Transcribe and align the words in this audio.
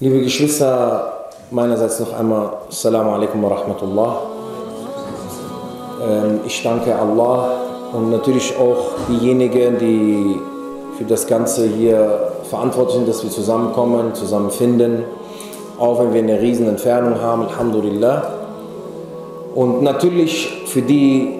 Liebe 0.00 0.20
Geschwister, 0.22 1.28
meinerseits 1.52 2.00
noch 2.00 2.18
einmal 2.18 2.50
Assalamu 2.68 3.12
alaikum 3.12 3.40
wa 3.44 3.48
rahmatullah. 3.50 4.22
Ähm, 6.02 6.40
ich 6.44 6.60
danke 6.64 6.98
Allah 6.98 7.52
und 7.92 8.10
natürlich 8.10 8.56
auch 8.56 8.96
diejenigen, 9.08 9.78
die 9.78 10.40
für 10.98 11.04
das 11.04 11.28
Ganze 11.28 11.68
hier 11.68 12.32
verantwortlich 12.50 12.96
sind, 12.96 13.08
dass 13.08 13.22
wir 13.22 13.30
zusammenkommen, 13.30 14.16
zusammenfinden, 14.16 15.04
auch 15.78 16.00
wenn 16.00 16.12
wir 16.12 16.22
eine 16.24 16.40
riesen 16.40 16.66
Entfernung 16.66 17.20
haben, 17.20 17.42
Alhamdulillah. 17.42 18.32
Und 19.54 19.84
natürlich 19.84 20.64
für 20.66 20.82
die 20.82 21.38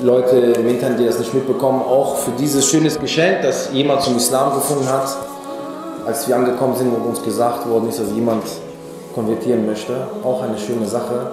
Leute 0.00 0.36
im 0.36 0.68
Internet, 0.68 1.00
die 1.00 1.04
das 1.04 1.18
nicht 1.18 1.34
mitbekommen, 1.34 1.82
auch 1.82 2.14
für 2.14 2.30
dieses 2.38 2.64
schönes 2.70 2.96
Geschenk, 3.00 3.42
das 3.42 3.72
jemand 3.72 4.02
zum 4.02 4.16
Islam 4.16 4.54
gefunden 4.54 4.88
hat, 4.88 5.16
als 6.08 6.26
wir 6.26 6.36
angekommen 6.36 6.74
sind 6.74 6.88
und 6.88 7.02
uns 7.02 7.22
gesagt 7.22 7.68
worden 7.68 7.90
ist, 7.90 8.00
dass 8.00 8.10
jemand 8.12 8.42
konvertieren 9.14 9.66
möchte, 9.66 9.92
auch 10.24 10.42
eine 10.42 10.56
schöne 10.56 10.86
Sache. 10.86 11.32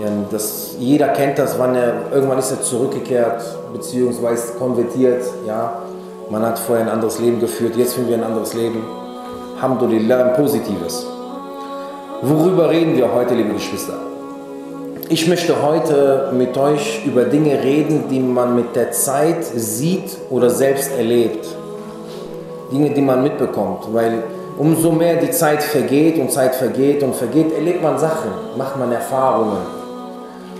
Ja, 0.00 0.08
das, 0.32 0.74
jeder 0.80 1.08
kennt 1.08 1.38
das, 1.38 1.58
wann 1.60 1.76
er, 1.76 2.12
irgendwann 2.12 2.38
ist 2.40 2.50
er 2.50 2.60
zurückgekehrt, 2.60 3.40
beziehungsweise 3.72 4.54
konvertiert, 4.58 5.22
ja. 5.46 5.78
Man 6.28 6.44
hat 6.44 6.58
vorher 6.58 6.84
ein 6.84 6.90
anderes 6.90 7.20
Leben 7.20 7.40
geführt, 7.40 7.76
jetzt 7.76 7.94
finden 7.94 8.10
wir 8.10 8.16
ein 8.18 8.24
anderes 8.24 8.52
Leben. 8.52 8.84
Alhamdulillah, 9.56 10.24
ein 10.24 10.34
positives. 10.34 11.06
Worüber 12.20 12.68
reden 12.68 12.96
wir 12.96 13.14
heute, 13.14 13.34
liebe 13.34 13.54
Geschwister? 13.54 13.94
Ich 15.08 15.26
möchte 15.26 15.62
heute 15.62 16.32
mit 16.36 16.58
euch 16.58 17.06
über 17.06 17.24
Dinge 17.24 17.62
reden, 17.62 18.08
die 18.10 18.20
man 18.20 18.56
mit 18.56 18.76
der 18.76 18.90
Zeit 18.90 19.44
sieht 19.44 20.18
oder 20.28 20.50
selbst 20.50 20.90
erlebt. 20.98 21.46
Dinge, 22.70 22.90
die 22.90 23.00
man 23.00 23.22
mitbekommt, 23.22 23.92
weil 23.92 24.22
umso 24.58 24.92
mehr 24.92 25.16
die 25.16 25.30
Zeit 25.30 25.62
vergeht 25.62 26.18
und 26.18 26.30
Zeit 26.30 26.54
vergeht 26.54 27.02
und 27.02 27.14
vergeht, 27.14 27.52
erlebt 27.52 27.82
man 27.82 27.98
Sachen, 27.98 28.30
macht 28.56 28.76
man 28.76 28.92
Erfahrungen. 28.92 29.78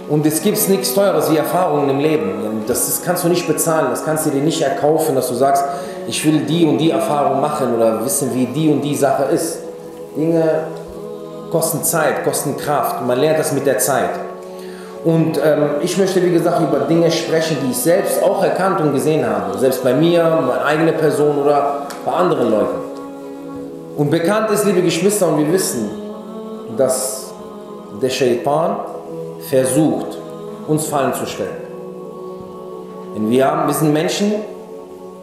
Und 0.09 0.25
es 0.25 0.41
gibt 0.41 0.69
nichts 0.71 0.95
Teures 0.95 1.31
wie 1.31 1.37
Erfahrungen 1.37 1.91
im 1.91 1.99
Leben. 1.99 2.65
Das, 2.67 3.03
kannst 3.05 3.25
du 3.25 3.29
nicht 3.29 3.47
bezahlen, 3.47 3.89
das 3.91 4.05
kannst 4.05 4.25
du 4.25 4.31
dir 4.31 4.41
nicht 4.41 4.63
erkaufen, 4.63 5.15
dass 5.15 5.29
du 5.29 5.35
sagst, 5.35 5.65
ich 6.07 6.25
will 6.25 6.41
die 6.41 6.65
und 6.65 6.79
die 6.79 6.91
Erfahrung 6.91 7.41
machen 7.43 7.75
oder 7.77 8.03
wissen, 8.05 8.35
wie 8.35 8.47
die 8.47 8.71
und 8.71 8.81
die 8.81 8.95
Sache 8.95 9.25
ist. 9.25 9.59
Dinge 10.17 10.63
kosten 11.51 11.83
Zeit, 11.85 12.25
kosten 12.25 12.57
Kraft. 12.57 13.05
Man 13.07 13.19
lernt 13.19 13.39
das 13.39 13.53
mit 13.53 13.67
der 13.67 13.79
Zeit. 13.79 14.28
Und 15.05 15.39
ähm, 15.45 15.77
ich 15.81 15.97
möchte, 15.97 16.25
wie 16.25 16.33
gesagt, 16.33 16.61
über 16.61 16.81
Dinge 16.81 17.11
sprechen, 17.11 17.59
die 17.65 17.71
ich 17.71 17.77
selbst 17.77 18.23
auch 18.23 18.43
erkannt 18.43 18.81
und 18.81 18.93
gesehen 18.93 19.25
habe. 19.25 19.57
Selbst 19.59 19.83
bei 19.85 19.95
mir, 19.95 20.25
meine 20.25 20.65
eigene 20.65 20.93
Person 20.93 21.39
oder 21.39 21.87
bei 22.05 22.13
anderen 22.13 22.51
Leuten. 22.51 22.79
Und 23.97 24.11
bekannt 24.11 24.51
ist, 24.51 24.65
liebe 24.65 24.83
Geschwister, 24.83 25.29
und 25.29 25.39
wir 25.39 25.53
wissen, 25.53 25.91
dass 26.77 27.33
der 28.01 28.11
Shaitan 28.11 28.77
versucht, 29.49 30.19
uns 30.67 30.87
Fallen 30.87 31.15
zu 31.15 31.27
stellen. 31.27 31.57
Denn 33.15 33.31
wir, 33.31 33.47
haben, 33.47 33.67
wir 33.67 33.75
sind 33.75 33.93
Menschen, 33.93 34.35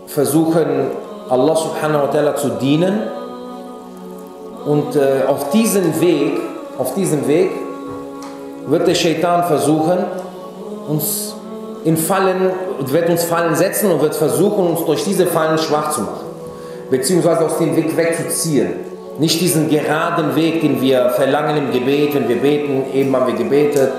versuchen 0.08 0.92
Allah 1.30 1.56
subhanahu 1.56 2.08
wa 2.08 2.12
ta'ala 2.12 2.36
zu 2.36 2.50
dienen 2.50 3.04
und 4.66 4.95
äh, 4.95 5.26
auf 5.28 5.50
diesem 5.52 6.00
Weg, 6.02 6.39
auf 6.78 6.94
diesem 6.95 7.28
Weg 7.28 7.52
wird 8.67 8.88
der 8.88 8.95
Shaitan 8.95 9.44
versuchen, 9.44 9.97
uns 10.88 11.35
in 11.83 11.97
Fallen, 11.97 12.52
wird 12.80 13.09
uns 13.09 13.23
Fallen 13.23 13.55
setzen 13.55 13.91
und 13.91 14.02
wird 14.02 14.16
versuchen, 14.16 14.67
uns 14.67 14.85
durch 14.85 15.03
diese 15.03 15.27
Fallen 15.27 15.58
schwach 15.58 15.91
zu 15.91 16.02
machen, 16.02 16.25
beziehungsweise 16.89 17.45
aus 17.45 17.58
dem 17.59 17.75
Weg 17.75 17.95
wegzuziehen. 17.95 18.73
Nicht 19.19 19.39
diesen 19.39 19.69
geraden 19.69 20.36
Weg, 20.36 20.61
den 20.61 20.81
wir 20.81 21.09
verlangen 21.11 21.58
im 21.58 21.71
Gebet, 21.71 22.16
wenn 22.16 22.27
wir 22.27 22.38
beten, 22.38 22.83
eben 22.93 23.16
haben 23.16 23.27
wir 23.27 23.36
gebetet, 23.36 23.91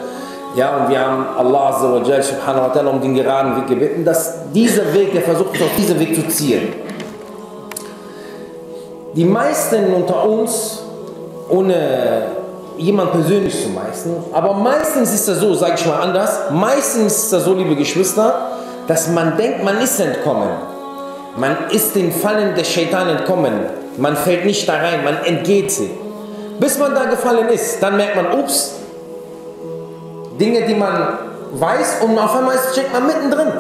ja, 0.57 0.77
und 0.77 0.89
wir 0.89 0.99
haben 0.99 1.27
Allah 1.39 1.69
Azza 1.69 1.93
wa 1.93 2.03
Jal, 2.03 2.23
subhanahu 2.23 2.69
wa 2.69 2.73
ta'ala 2.73 2.89
um 2.89 3.01
den 3.01 3.15
geraden 3.15 3.57
Weg 3.57 3.67
gebeten, 3.67 4.05
dass 4.05 4.51
dieser 4.53 4.93
Weg, 4.95 5.13
der 5.13 5.23
versucht 5.23 5.51
uns 5.51 5.63
auf 5.63 5.77
diesen 5.77 6.01
Weg 6.01 6.15
zu 6.15 6.27
ziehen. 6.29 6.73
Die 9.15 9.25
meisten 9.25 9.93
unter 9.95 10.25
uns, 10.25 10.83
ohne 11.51 12.36
jemand 12.77 13.13
persönlich 13.13 13.63
zu 13.63 13.71
meisten, 13.71 14.17
aber 14.33 14.55
meistens 14.55 15.13
ist 15.13 15.29
das 15.29 15.39
so, 15.39 15.55
sage 15.55 15.75
ich 15.77 15.87
mal 15.87 16.01
anders, 16.01 16.51
meistens 16.51 17.17
ist 17.17 17.33
das 17.33 17.45
so, 17.45 17.55
liebe 17.55 17.77
Geschwister, 17.77 18.51
dass 18.87 19.09
man 19.09 19.37
denkt, 19.37 19.65
man 19.65 19.81
ist 19.81 19.99
entkommen. 20.01 20.49
Man 21.37 21.57
ist 21.71 21.95
den 21.95 22.13
Fallen 22.13 22.55
des 22.55 22.69
Shaitan 22.69 23.09
entkommen. 23.09 23.53
Man 23.99 24.17
fällt 24.17 24.47
nicht 24.47 24.67
da 24.69 24.75
rein, 24.75 25.05
man 25.05 25.23
entgeht 25.25 25.71
sie. 25.71 25.91
Bis 26.59 26.79
man 26.79 26.95
da 26.95 27.05
gefallen 27.05 27.49
ist, 27.49 27.83
dann 27.83 27.97
merkt 27.97 28.17
man, 28.17 28.41
ups, 28.41 28.75
Dinge, 30.41 30.67
die 30.67 30.75
man 30.75 31.19
weiß 31.53 31.99
und 32.03 32.19
auf 32.19 32.37
einmal 32.37 32.57
steckt 32.73 32.93
man 32.93 33.07
mittendrin. 33.07 33.53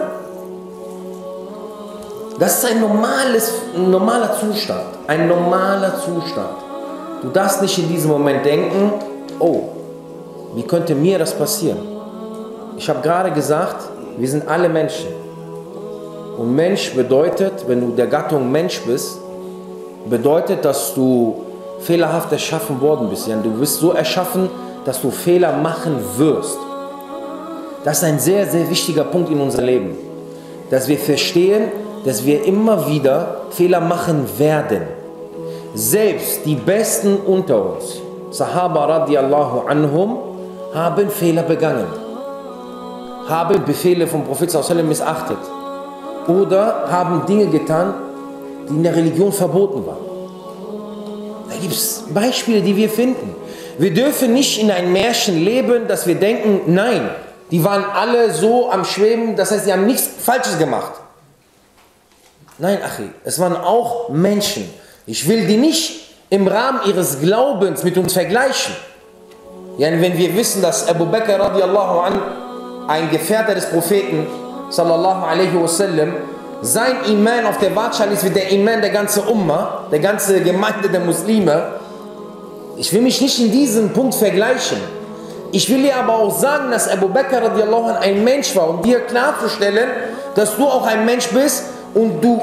Das 2.38 2.58
ist 2.58 2.70
ein, 2.70 2.80
normales, 2.80 3.52
ein 3.74 3.90
normaler 3.90 4.34
Zustand. 4.38 4.84
Ein 5.06 5.28
normaler 5.28 5.94
Zustand. 5.96 6.65
Du 7.22 7.28
darfst 7.28 7.62
nicht 7.62 7.78
in 7.78 7.88
diesem 7.88 8.10
Moment 8.10 8.44
denken, 8.44 8.92
oh, 9.38 9.62
wie 10.54 10.62
könnte 10.62 10.94
mir 10.94 11.18
das 11.18 11.34
passieren? 11.34 11.78
Ich 12.76 12.88
habe 12.88 13.00
gerade 13.00 13.30
gesagt, 13.30 13.88
wir 14.18 14.28
sind 14.28 14.46
alle 14.48 14.68
Menschen. 14.68 15.08
Und 16.38 16.54
Mensch 16.54 16.94
bedeutet, 16.94 17.64
wenn 17.66 17.80
du 17.80 17.96
der 17.96 18.06
Gattung 18.06 18.50
Mensch 18.52 18.80
bist, 18.82 19.18
bedeutet, 20.08 20.64
dass 20.64 20.94
du 20.94 21.42
fehlerhaft 21.80 22.32
erschaffen 22.32 22.80
worden 22.80 23.08
bist. 23.08 23.28
Du 23.28 23.50
bist 23.58 23.80
so 23.80 23.92
erschaffen, 23.92 24.48
dass 24.84 25.00
du 25.00 25.10
Fehler 25.10 25.52
machen 25.52 25.96
wirst. 26.16 26.58
Das 27.84 27.98
ist 27.98 28.04
ein 28.04 28.18
sehr, 28.18 28.46
sehr 28.46 28.68
wichtiger 28.68 29.04
Punkt 29.04 29.30
in 29.30 29.40
unserem 29.40 29.64
Leben. 29.64 29.96
Dass 30.70 30.88
wir 30.88 30.98
verstehen, 30.98 31.68
dass 32.04 32.24
wir 32.24 32.44
immer 32.44 32.88
wieder 32.88 33.42
Fehler 33.50 33.80
machen 33.80 34.26
werden. 34.38 34.82
Selbst 35.76 36.46
die 36.46 36.54
Besten 36.54 37.18
unter 37.18 37.62
uns, 37.62 38.00
Sahaba 38.30 38.86
radiallahu 38.86 39.68
anhum, 39.68 40.16
haben 40.72 41.10
Fehler 41.10 41.42
begangen. 41.42 41.84
Haben 43.28 43.62
Befehle 43.62 44.06
vom 44.06 44.24
Prophet 44.24 44.50
missachtet. 44.88 45.36
Oder 46.28 46.86
haben 46.90 47.26
Dinge 47.26 47.48
getan, 47.48 47.92
die 48.70 48.72
in 48.72 48.82
der 48.84 48.96
Religion 48.96 49.30
verboten 49.30 49.86
waren. 49.86 50.06
Da 51.50 51.56
gibt 51.56 51.74
es 51.74 52.04
Beispiele, 52.08 52.62
die 52.62 52.74
wir 52.74 52.88
finden. 52.88 53.34
Wir 53.76 53.92
dürfen 53.92 54.32
nicht 54.32 54.58
in 54.58 54.70
ein 54.70 54.90
Märchen 54.94 55.44
leben, 55.44 55.88
dass 55.88 56.06
wir 56.06 56.14
denken, 56.14 56.72
nein, 56.72 57.10
die 57.50 57.62
waren 57.62 57.84
alle 57.84 58.32
so 58.32 58.70
am 58.70 58.86
Schweben, 58.86 59.36
das 59.36 59.50
heißt, 59.50 59.66
sie 59.66 59.72
haben 59.74 59.84
nichts 59.84 60.08
Falsches 60.24 60.58
gemacht. 60.58 60.92
Nein, 62.56 62.78
Achi, 62.82 63.10
es 63.24 63.38
waren 63.38 63.54
auch 63.58 64.08
Menschen. 64.08 64.70
Ich 65.08 65.28
will 65.28 65.46
die 65.46 65.56
nicht 65.56 66.00
im 66.30 66.48
Rahmen 66.48 66.80
ihres 66.84 67.20
Glaubens 67.20 67.84
mit 67.84 67.96
uns 67.96 68.12
vergleichen. 68.12 68.74
Ja, 69.78 69.88
wenn 69.92 70.18
wir 70.18 70.34
wissen, 70.34 70.60
dass 70.60 70.88
Abu 70.88 71.06
Bakr 71.06 71.38
radiallahu 71.38 72.00
an, 72.00 72.20
ein 72.88 73.08
Gefährter 73.10 73.54
des 73.54 73.66
Propheten, 73.66 74.26
sallallahu 74.68 75.24
alaihi 75.24 75.54
wasallam, 75.60 76.14
sein 76.62 77.04
Iman 77.08 77.46
auf 77.46 77.58
der 77.58 77.76
Waagschale 77.76 78.14
ist 78.14 78.24
wie 78.24 78.30
der 78.30 78.50
Iman 78.50 78.80
der 78.80 78.90
ganzen 78.90 79.22
Umma, 79.28 79.86
der 79.92 80.00
ganze 80.00 80.40
Gemeinde 80.40 80.88
der 80.88 81.00
Muslime. 81.00 81.74
Ich 82.76 82.92
will 82.92 83.02
mich 83.02 83.20
nicht 83.20 83.38
in 83.38 83.52
diesem 83.52 83.92
Punkt 83.92 84.14
vergleichen. 84.16 84.78
Ich 85.52 85.70
will 85.70 85.82
dir 85.82 85.96
aber 85.96 86.16
auch 86.16 86.36
sagen, 86.36 86.72
dass 86.72 86.88
Abu 86.88 87.08
Bakr 87.08 87.42
radiallahu 87.42 87.90
anh 87.90 87.96
ein 88.02 88.24
Mensch 88.24 88.56
war, 88.56 88.68
um 88.70 88.82
dir 88.82 89.00
klarzustellen, 89.00 89.88
dass 90.34 90.56
du 90.56 90.66
auch 90.66 90.84
ein 90.84 91.04
Mensch 91.06 91.28
bist 91.28 91.64
und 91.94 92.24
du 92.24 92.40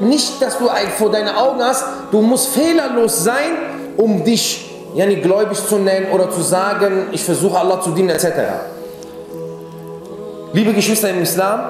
nicht, 0.00 0.40
dass 0.40 0.58
du 0.58 0.68
vor 0.96 1.10
deinen 1.10 1.34
Augen 1.34 1.62
hast, 1.62 1.84
du 2.10 2.20
musst 2.20 2.48
fehlerlos 2.48 3.22
sein, 3.24 3.52
um 3.96 4.24
dich 4.24 4.70
nicht 4.94 5.22
gläubig 5.22 5.58
zu 5.66 5.76
nennen 5.76 6.10
oder 6.12 6.30
zu 6.30 6.40
sagen, 6.40 7.08
ich 7.12 7.22
versuche 7.22 7.58
Allah 7.58 7.80
zu 7.80 7.90
dienen 7.90 8.10
etc. 8.10 8.26
Liebe 10.52 10.72
Geschwister 10.72 11.10
im 11.10 11.22
Islam, 11.22 11.60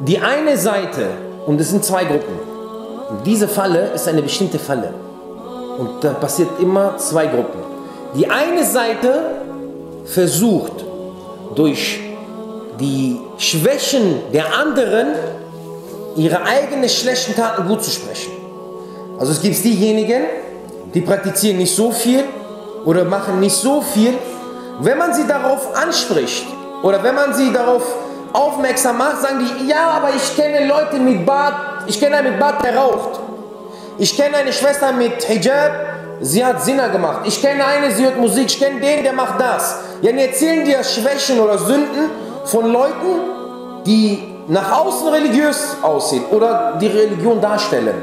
die 0.00 0.18
eine 0.18 0.56
Seite, 0.56 1.08
und 1.46 1.60
es 1.60 1.70
sind 1.70 1.84
zwei 1.84 2.04
Gruppen, 2.04 2.38
diese 3.24 3.48
Falle 3.48 3.90
ist 3.94 4.08
eine 4.08 4.22
bestimmte 4.22 4.58
Falle. 4.58 4.94
Und 5.78 6.02
da 6.02 6.12
passiert 6.14 6.48
immer 6.60 6.96
zwei 6.96 7.26
Gruppen. 7.26 7.60
Die 8.14 8.28
eine 8.28 8.64
Seite 8.64 9.20
versucht 10.04 10.84
durch 11.54 12.00
die 12.80 13.18
Schwächen 13.38 14.20
der 14.32 14.56
anderen 14.56 15.08
ihre 16.16 16.42
eigenen 16.42 16.88
schlechten 16.88 17.34
Taten 17.34 17.66
gut 17.68 17.84
zu 17.84 17.90
sprechen. 17.90 18.32
Also 19.18 19.32
es 19.32 19.40
gibt 19.40 19.62
diejenigen, 19.62 20.24
die 20.94 21.00
praktizieren 21.00 21.58
nicht 21.58 21.74
so 21.74 21.90
viel 21.90 22.24
oder 22.84 23.04
machen 23.04 23.40
nicht 23.40 23.54
so 23.54 23.80
viel. 23.82 24.14
Wenn 24.80 24.98
man 24.98 25.14
sie 25.14 25.26
darauf 25.26 25.76
anspricht 25.76 26.46
oder 26.82 27.02
wenn 27.02 27.14
man 27.14 27.34
sie 27.34 27.52
darauf 27.52 27.82
aufmerksam 28.32 28.98
macht, 28.98 29.22
sagen 29.22 29.38
die, 29.40 29.68
ja, 29.68 29.90
aber 29.90 30.10
ich 30.14 30.36
kenne 30.36 30.66
Leute 30.66 30.98
mit 30.98 31.24
Bart, 31.24 31.54
ich 31.86 31.98
kenne 31.98 32.16
einen 32.16 32.32
mit 32.32 32.40
Bart, 32.40 32.62
der 32.64 32.76
raucht. 32.76 33.20
Ich 33.98 34.14
kenne 34.16 34.36
eine 34.36 34.52
Schwester 34.52 34.92
mit 34.92 35.22
Hijab, 35.24 35.72
sie 36.20 36.44
hat 36.44 36.62
Sinner 36.62 36.90
gemacht. 36.90 37.20
Ich 37.24 37.40
kenne 37.40 37.64
eine, 37.64 37.90
sie 37.90 38.04
hört 38.04 38.18
Musik. 38.18 38.46
Ich 38.46 38.58
kenne 38.58 38.80
den, 38.80 39.02
der 39.02 39.14
macht 39.14 39.40
das. 39.40 39.78
Ja, 40.02 40.12
die 40.12 40.20
erzählen 40.20 40.64
dir 40.66 40.84
Schwächen 40.84 41.40
oder 41.40 41.56
Sünden 41.58 42.10
von 42.44 42.70
Leuten, 42.70 43.84
die 43.86 44.35
nach 44.48 44.80
außen 44.80 45.08
religiös 45.08 45.76
aussehen 45.82 46.24
oder 46.30 46.74
die 46.80 46.86
Religion 46.86 47.40
darstellen. 47.40 47.94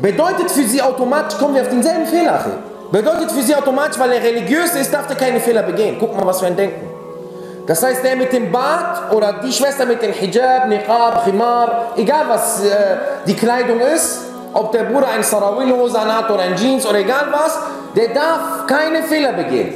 Bedeutet 0.00 0.50
für 0.50 0.64
sie 0.64 0.82
automatisch, 0.82 1.38
kommen 1.38 1.54
wir 1.54 1.62
auf 1.62 1.68
denselben 1.68 2.06
Fehler 2.06 2.42
hin. 2.42 2.52
Bedeutet 2.90 3.30
für 3.30 3.42
sie 3.42 3.54
automatisch, 3.54 3.98
weil 3.98 4.12
er 4.12 4.22
religiös 4.22 4.74
ist, 4.74 4.92
darf 4.92 5.08
er 5.08 5.16
keine 5.16 5.40
Fehler 5.40 5.62
begehen. 5.62 5.96
Guck 5.98 6.16
mal, 6.16 6.26
was 6.26 6.40
wir 6.40 6.48
ein 6.48 6.56
Denken. 6.56 6.88
Das 7.66 7.82
heißt, 7.82 8.02
der 8.02 8.16
mit 8.16 8.32
dem 8.32 8.50
Bart 8.50 9.12
oder 9.14 9.34
die 9.44 9.52
Schwester 9.52 9.86
mit 9.86 10.02
dem 10.02 10.12
Hijab, 10.12 10.68
Niqab, 10.68 11.24
Khimar, 11.24 11.92
egal 11.96 12.24
was 12.28 12.64
äh, 12.64 12.96
die 13.26 13.34
Kleidung 13.34 13.78
ist, 13.80 14.22
ob 14.52 14.72
der 14.72 14.84
Bruder 14.84 15.08
ein 15.08 15.22
Sarawil-Hose 15.22 16.00
hat 16.00 16.28
oder 16.30 16.42
ein 16.42 16.56
Jeans 16.56 16.84
oder 16.84 16.98
egal 16.98 17.26
was, 17.30 17.58
der 17.94 18.08
darf 18.08 18.66
keine 18.66 19.04
Fehler 19.04 19.32
begehen. 19.32 19.74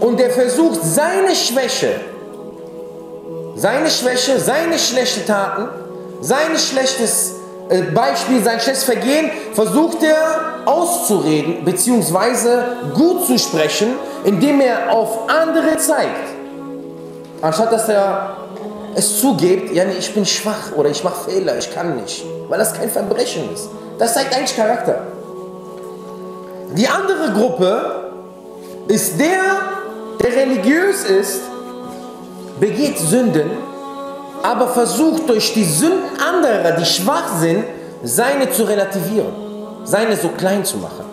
Und 0.00 0.18
der 0.18 0.30
versucht 0.30 0.80
seine 0.82 1.34
Schwäche, 1.34 2.00
seine 3.58 3.90
Schwäche, 3.90 4.38
seine 4.38 4.78
schlechten 4.78 5.26
Taten, 5.26 5.68
sein 6.20 6.56
schlechtes 6.56 7.34
äh, 7.68 7.82
Beispiel, 7.82 8.42
sein 8.42 8.60
schlechtes 8.60 8.84
Vergehen, 8.84 9.30
versucht 9.52 10.02
er 10.02 10.62
auszureden 10.64 11.64
bzw. 11.64 12.94
gut 12.94 13.26
zu 13.26 13.38
sprechen, 13.38 13.88
indem 14.24 14.60
er 14.60 14.92
auf 14.92 15.28
andere 15.28 15.76
zeigt. 15.76 16.28
Anstatt 17.42 17.72
dass 17.72 17.88
er 17.88 18.36
es 18.94 19.20
zugibt, 19.20 19.72
ja, 19.72 19.84
nee, 19.84 19.94
ich 19.98 20.12
bin 20.14 20.24
schwach 20.24 20.72
oder 20.76 20.90
ich 20.90 21.04
mache 21.04 21.30
Fehler, 21.30 21.58
ich 21.58 21.72
kann 21.72 21.96
nicht. 21.96 22.24
Weil 22.48 22.58
das 22.58 22.72
kein 22.74 22.90
Verbrechen 22.90 23.52
ist. 23.52 23.68
Das 23.98 24.14
zeigt 24.14 24.34
eigentlich 24.34 24.56
Charakter. 24.56 25.06
Die 26.72 26.88
andere 26.88 27.32
Gruppe 27.32 28.10
ist 28.88 29.18
der, 29.20 29.42
der 30.20 30.32
religiös 30.34 31.04
ist, 31.04 31.40
begeht 32.60 32.98
Sünden, 32.98 33.50
aber 34.42 34.68
versucht 34.68 35.28
durch 35.28 35.52
die 35.52 35.64
Sünden 35.64 35.98
anderer, 36.18 36.72
die 36.72 36.84
schwach 36.84 37.38
sind, 37.40 37.64
seine 38.02 38.50
zu 38.50 38.64
relativieren, 38.64 39.32
seine 39.84 40.16
so 40.16 40.28
klein 40.28 40.64
zu 40.64 40.78
machen. 40.78 41.04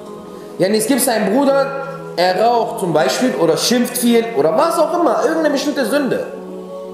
Ja, 0.58 0.68
es 0.68 0.88
gibt 0.88 1.08
einen 1.08 1.36
Bruder, 1.36 1.86
er 2.16 2.42
raucht 2.42 2.80
zum 2.80 2.94
Beispiel 2.94 3.34
oder 3.36 3.58
schimpft 3.58 3.98
viel 3.98 4.26
oder 4.38 4.56
was 4.56 4.78
auch 4.80 5.00
immer, 5.00 5.22
irgendeine 5.24 5.50
bestimmte 5.50 5.86
Sünde. 5.86 6.28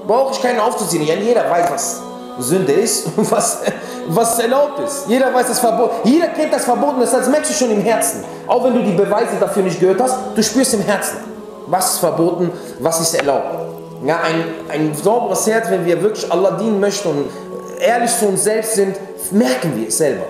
Brauche 0.06 0.32
ich 0.32 0.42
keinen 0.42 0.58
aufzuziehen. 0.58 1.04
Ja, 1.04 1.14
jeder 1.14 1.48
weiß, 1.48 1.70
was 1.70 2.00
Sünde 2.40 2.72
ist 2.72 3.06
und 3.16 3.30
was, 3.30 3.60
was 4.08 4.38
erlaubt 4.38 4.80
ist. 4.80 5.04
Jeder 5.06 5.32
weiß 5.32 5.46
das 5.46 5.60
Verbot. 5.60 5.90
Jeder 6.04 6.28
kennt 6.28 6.52
das 6.52 6.64
Verbot 6.64 6.94
und 6.94 7.02
das 7.02 7.28
merkst 7.28 7.50
du 7.50 7.54
schon 7.54 7.70
im 7.70 7.82
Herzen. 7.82 8.24
Auch 8.48 8.64
wenn 8.64 8.74
du 8.74 8.82
die 8.82 8.92
Beweise 8.92 9.36
dafür 9.38 9.62
nicht 9.62 9.78
gehört 9.78 10.00
hast, 10.00 10.16
du 10.34 10.42
spürst 10.42 10.74
im 10.74 10.80
Herzen, 10.80 11.18
was 11.66 11.94
ist 11.94 11.98
verboten, 11.98 12.50
was 12.80 13.00
ist 13.00 13.14
erlaubt. 13.14 13.71
Ja, 14.04 14.20
ein, 14.24 14.44
ein 14.68 14.94
sauberes 14.94 15.46
Herz, 15.46 15.70
wenn 15.70 15.84
wir 15.84 16.02
wirklich 16.02 16.30
Allah 16.30 16.52
dienen 16.52 16.80
möchten 16.80 17.08
und 17.08 17.30
ehrlich 17.78 18.10
zu 18.18 18.26
uns 18.26 18.44
selbst 18.44 18.74
sind, 18.74 18.96
merken 19.30 19.72
wir 19.76 19.88
es 19.88 19.98
selber. 19.98 20.24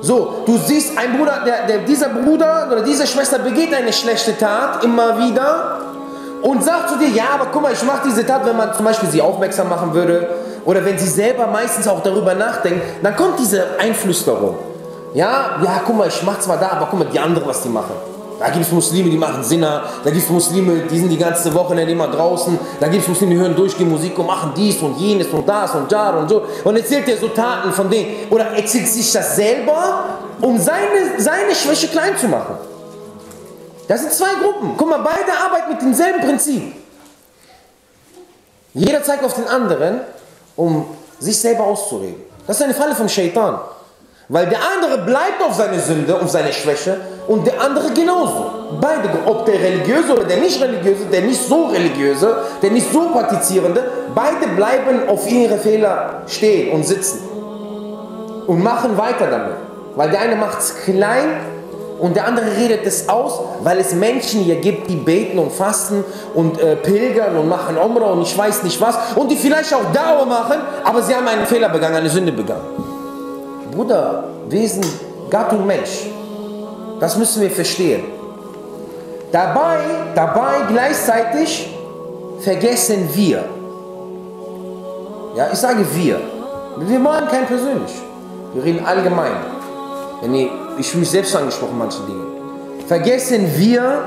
So, 0.00 0.42
du 0.46 0.58
siehst, 0.58 0.98
ein 0.98 1.16
Bruder, 1.16 1.42
der, 1.46 1.66
der, 1.66 1.78
dieser 1.78 2.08
Bruder 2.08 2.68
oder 2.72 2.82
diese 2.82 3.06
Schwester 3.06 3.38
begeht 3.38 3.72
eine 3.72 3.92
schlechte 3.92 4.36
Tat 4.36 4.82
immer 4.82 5.16
wieder 5.18 5.78
und 6.42 6.64
sagt 6.64 6.88
zu 6.88 6.98
dir, 6.98 7.08
ja, 7.08 7.26
aber 7.34 7.50
guck 7.52 7.62
mal, 7.62 7.72
ich 7.72 7.82
mache 7.84 8.08
diese 8.08 8.26
Tat, 8.26 8.44
wenn 8.44 8.56
man 8.56 8.74
zum 8.74 8.84
Beispiel 8.84 9.08
sie 9.08 9.22
aufmerksam 9.22 9.68
machen 9.68 9.94
würde 9.94 10.28
oder 10.64 10.84
wenn 10.84 10.98
sie 10.98 11.06
selber 11.06 11.46
meistens 11.46 11.86
auch 11.86 12.02
darüber 12.02 12.34
nachdenkt, 12.34 12.82
dann 13.00 13.14
kommt 13.14 13.38
diese 13.38 13.78
Einflüsterung. 13.78 14.56
Ja, 15.14 15.60
ja, 15.62 15.82
guck 15.86 15.96
mal, 15.96 16.08
ich 16.08 16.22
mache 16.24 16.40
zwar 16.40 16.56
da, 16.56 16.70
aber 16.72 16.88
guck 16.90 16.98
mal, 16.98 17.08
die 17.12 17.20
anderen, 17.20 17.46
was 17.46 17.62
die 17.62 17.68
machen. 17.68 18.11
Da 18.42 18.50
gibt 18.50 18.66
es 18.66 18.72
Muslime, 18.72 19.08
die 19.08 19.16
machen 19.16 19.44
Sinner, 19.44 19.84
da 20.02 20.10
gibt 20.10 20.24
es 20.24 20.28
Muslime, 20.28 20.80
die 20.90 20.98
sind 20.98 21.08
die 21.10 21.16
ganze 21.16 21.54
Woche 21.54 21.80
immer 21.80 22.08
draußen, 22.08 22.58
da 22.80 22.88
gibt 22.88 23.04
es 23.04 23.08
Muslime, 23.08 23.34
die 23.34 23.40
hören 23.40 23.54
durchgehend 23.54 23.92
Musik 23.92 24.18
und 24.18 24.26
machen 24.26 24.52
dies 24.56 24.82
und 24.82 24.98
jenes 24.98 25.28
und 25.28 25.48
das 25.48 25.72
und 25.76 25.92
da 25.92 26.10
und 26.10 26.28
so. 26.28 26.42
Und 26.64 26.76
erzählt 26.76 27.06
dir 27.06 27.16
so 27.16 27.28
Taten 27.28 27.70
von 27.72 27.88
denen. 27.88 28.28
Oder 28.30 28.46
erzählt 28.46 28.88
sich 28.88 29.12
das 29.12 29.36
selber, 29.36 30.06
um 30.40 30.58
seine, 30.58 31.18
seine 31.18 31.54
Schwäche 31.54 31.86
klein 31.86 32.18
zu 32.18 32.26
machen. 32.26 32.56
Das 33.86 34.00
sind 34.00 34.12
zwei 34.12 34.34
Gruppen. 34.42 34.72
Guck 34.76 34.90
mal, 34.90 34.98
beide 34.98 35.38
arbeiten 35.38 35.70
mit 35.70 35.80
demselben 35.80 36.20
Prinzip. 36.22 36.74
Jeder 38.74 39.04
zeigt 39.04 39.24
auf 39.24 39.34
den 39.34 39.46
anderen, 39.46 40.00
um 40.56 40.84
sich 41.20 41.38
selber 41.38 41.62
auszureden. 41.62 42.24
Das 42.48 42.56
ist 42.56 42.64
eine 42.64 42.74
Falle 42.74 42.96
vom 42.96 43.08
Shaitan. 43.08 43.60
Weil 44.32 44.46
der 44.46 44.60
andere 44.74 45.04
bleibt 45.04 45.42
auf 45.46 45.52
seine 45.52 45.78
Sünde, 45.78 46.18
auf 46.18 46.30
seine 46.30 46.54
Schwäche 46.54 46.96
und 47.28 47.46
der 47.46 47.60
andere 47.60 47.90
genauso. 47.92 48.50
Beide, 48.80 49.10
ob 49.26 49.44
der 49.44 49.60
religiöse 49.60 50.14
oder 50.14 50.24
der 50.24 50.38
nicht 50.38 50.58
religiöse, 50.58 51.04
der 51.12 51.20
nicht 51.20 51.46
so 51.46 51.66
religiöse, 51.66 52.36
der 52.62 52.70
nicht 52.70 52.90
so 52.90 53.10
praktizierende, 53.10 53.84
beide 54.14 54.48
bleiben 54.56 55.06
auf 55.06 55.30
ihre 55.30 55.58
Fehler 55.58 56.22
stehen 56.26 56.72
und 56.72 56.86
sitzen 56.86 57.18
und 58.46 58.62
machen 58.62 58.96
weiter 58.96 59.26
damit. 59.30 59.52
Weil 59.96 60.10
der 60.10 60.22
eine 60.22 60.36
macht 60.36 60.60
es 60.60 60.76
klein 60.82 61.36
und 61.98 62.16
der 62.16 62.26
andere 62.26 62.56
redet 62.56 62.86
es 62.86 63.10
aus, 63.10 63.38
weil 63.62 63.80
es 63.80 63.92
Menschen 63.92 64.40
hier 64.40 64.56
gibt, 64.56 64.88
die 64.88 64.96
beten 64.96 65.38
und 65.38 65.52
fasten 65.52 66.04
und 66.34 66.58
äh, 66.58 66.76
pilgern 66.76 67.36
und 67.36 67.50
machen 67.50 67.76
Umrah 67.76 68.12
und 68.12 68.22
ich 68.22 68.38
weiß 68.38 68.62
nicht 68.62 68.80
was 68.80 68.96
und 69.14 69.30
die 69.30 69.36
vielleicht 69.36 69.74
auch 69.74 69.92
Dauer 69.92 70.24
machen, 70.24 70.56
aber 70.84 71.02
sie 71.02 71.14
haben 71.14 71.28
einen 71.28 71.44
Fehler 71.44 71.68
begangen, 71.68 71.96
eine 71.96 72.08
Sünde 72.08 72.32
begangen. 72.32 72.81
Bruder, 73.72 74.24
Wesen, 74.48 74.84
Gattung 75.30 75.66
Mensch, 75.66 76.06
das 77.00 77.16
müssen 77.16 77.42
wir 77.42 77.50
verstehen. 77.50 78.04
Dabei, 79.32 79.78
dabei 80.14 80.66
gleichzeitig 80.68 81.74
vergessen 82.40 83.08
wir. 83.14 83.44
Ja, 85.34 85.48
ich 85.50 85.58
sage 85.58 85.86
wir. 85.94 86.20
Wir 86.76 86.98
meinen 86.98 87.28
kein 87.28 87.46
persönlich. 87.46 87.92
Wir 88.52 88.62
reden 88.62 88.84
allgemein. 88.84 89.32
Ich 90.78 90.90
fühle 90.90 91.00
mich 91.00 91.10
selbst 91.10 91.34
angesprochen, 91.34 91.78
manche 91.78 92.02
Dinge. 92.02 92.24
Vergessen 92.86 93.50
wir, 93.56 94.02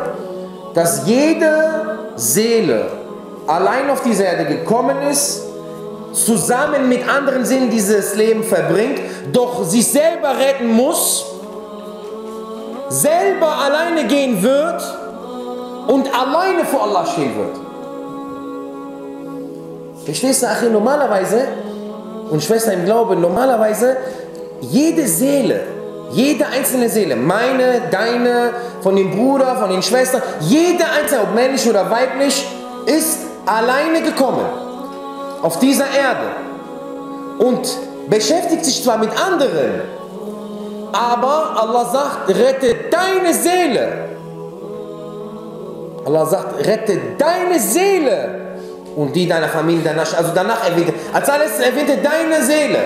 dass 0.75 1.07
jede 1.07 2.11
Seele 2.15 2.85
allein 3.47 3.89
auf 3.89 4.03
diese 4.03 4.23
Erde 4.23 4.45
gekommen 4.45 4.97
ist, 5.09 5.43
zusammen 6.15 6.87
mit 6.89 7.07
anderen 7.07 7.45
Seelen 7.45 7.69
dieses 7.69 8.15
Leben 8.15 8.43
verbringt, 8.43 9.01
doch 9.31 9.63
sich 9.65 9.87
selber 9.87 10.37
retten 10.39 10.71
muss, 10.71 11.25
selber 12.89 13.57
alleine 13.65 14.05
gehen 14.05 14.41
wird 14.41 14.81
und 15.87 16.07
alleine 16.17 16.63
vor 16.65 16.83
Allah 16.83 17.05
stehen 17.05 17.35
wird. 17.35 17.57
Verstehst 20.05 20.43
du, 20.43 20.47
Achim? 20.47 20.71
Normalerweise, 20.71 21.47
und 22.29 22.43
Schwester 22.43 22.73
im 22.73 22.85
Glauben, 22.85 23.19
normalerweise, 23.21 23.97
jede 24.61 25.07
Seele, 25.07 25.61
jede 26.11 26.45
einzelne 26.47 26.89
Seele, 26.89 27.15
meine, 27.15 27.81
deine, 27.91 28.51
von 28.81 28.95
dem 28.95 29.11
Bruder, 29.11 29.57
von 29.57 29.69
den 29.69 29.81
Schwestern, 29.81 30.21
jede 30.41 30.83
einzelne, 30.85 31.23
ob 31.23 31.33
männlich 31.33 31.67
oder 31.67 31.89
weiblich, 31.89 32.45
ist 32.85 33.19
alleine 33.45 34.01
gekommen 34.01 34.64
auf 35.41 35.59
dieser 35.59 35.85
Erde 35.85 36.27
und 37.39 37.67
beschäftigt 38.07 38.65
sich 38.65 38.83
zwar 38.83 38.97
mit 38.97 39.09
anderen, 39.09 39.81
aber 40.91 41.61
Allah 41.61 41.85
sagt, 41.85 42.29
rette 42.29 42.75
deine 42.89 43.33
Seele. 43.33 43.91
Allah 46.05 46.25
sagt, 46.25 46.65
rette 46.65 46.99
deine 47.17 47.59
Seele 47.59 48.59
und 48.95 49.15
die 49.15 49.27
deiner 49.27 49.49
Familie, 49.49 49.83
deiner, 49.83 50.01
also 50.01 50.31
danach 50.33 50.67
erwähnt 50.69 50.93
als 51.11 51.29
alles 51.29 51.59
erwähnt 51.59 51.89
er 51.89 51.97
deine 51.97 52.43
Seele. 52.43 52.79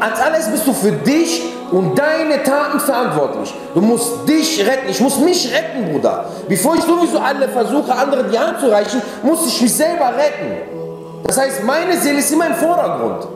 als 0.00 0.20
alles 0.20 0.48
bist 0.48 0.66
du 0.66 0.72
für 0.72 0.92
dich 0.92 1.42
und 1.70 1.98
deine 1.98 2.42
Taten 2.42 2.78
verantwortlich. 2.78 3.52
Du 3.74 3.80
musst 3.80 4.28
dich 4.28 4.64
retten. 4.64 4.88
Ich 4.88 5.00
muss 5.00 5.18
mich 5.18 5.52
retten, 5.52 5.90
Bruder. 5.90 6.26
Bevor 6.48 6.76
ich 6.76 6.82
sowieso 6.82 7.18
alle 7.18 7.48
versuche, 7.48 7.92
anderen 7.92 8.30
die 8.30 8.38
Hand 8.38 8.60
zu 8.60 8.68
reichen, 8.68 9.02
muss 9.22 9.46
ich 9.46 9.60
mich 9.60 9.74
selber 9.74 10.12
retten. 10.16 10.83
Das 11.24 11.38
heißt, 11.38 11.64
meine 11.64 11.96
Seele 11.98 12.18
ist 12.18 12.30
immer 12.32 12.46
im 12.46 12.54
Vordergrund. 12.54 13.26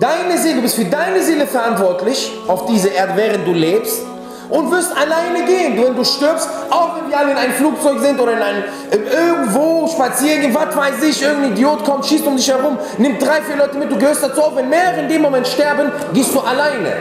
Deine 0.00 0.36
Seele, 0.36 0.56
du 0.56 0.62
bist 0.62 0.74
für 0.74 0.84
deine 0.84 1.22
Seele 1.22 1.46
verantwortlich 1.46 2.32
auf 2.48 2.66
dieser 2.66 2.90
Erde, 2.90 3.12
während 3.14 3.46
du 3.46 3.52
lebst 3.52 4.02
und 4.50 4.70
wirst 4.72 4.90
alleine 4.96 5.44
gehen. 5.46 5.80
Wenn 5.80 5.94
du 5.94 6.04
stirbst, 6.04 6.48
auch 6.70 6.96
wenn 6.96 7.08
wir 7.08 7.18
alle 7.18 7.30
in 7.30 7.36
einem 7.36 7.52
Flugzeug 7.52 8.00
sind 8.00 8.20
oder 8.20 8.32
in 8.32 8.42
einem, 8.42 8.64
irgendwo 8.90 9.86
spazieren 9.86 10.40
gehen, 10.40 10.54
was 10.54 10.76
weiß 10.76 11.02
ich, 11.04 11.22
irgendein 11.22 11.52
Idiot 11.52 11.84
kommt, 11.84 12.04
schießt 12.04 12.26
um 12.26 12.36
dich 12.36 12.48
herum, 12.48 12.76
nimmt 12.98 13.22
drei, 13.22 13.40
vier 13.42 13.56
Leute 13.56 13.78
mit, 13.78 13.92
du 13.92 13.96
gehörst 13.96 14.24
dazu 14.24 14.42
auf. 14.42 14.56
Wenn 14.56 14.68
mehrere 14.68 15.02
in 15.02 15.08
dem 15.08 15.22
Moment 15.22 15.46
sterben, 15.46 15.92
gehst 16.12 16.34
du 16.34 16.40
alleine. 16.40 16.96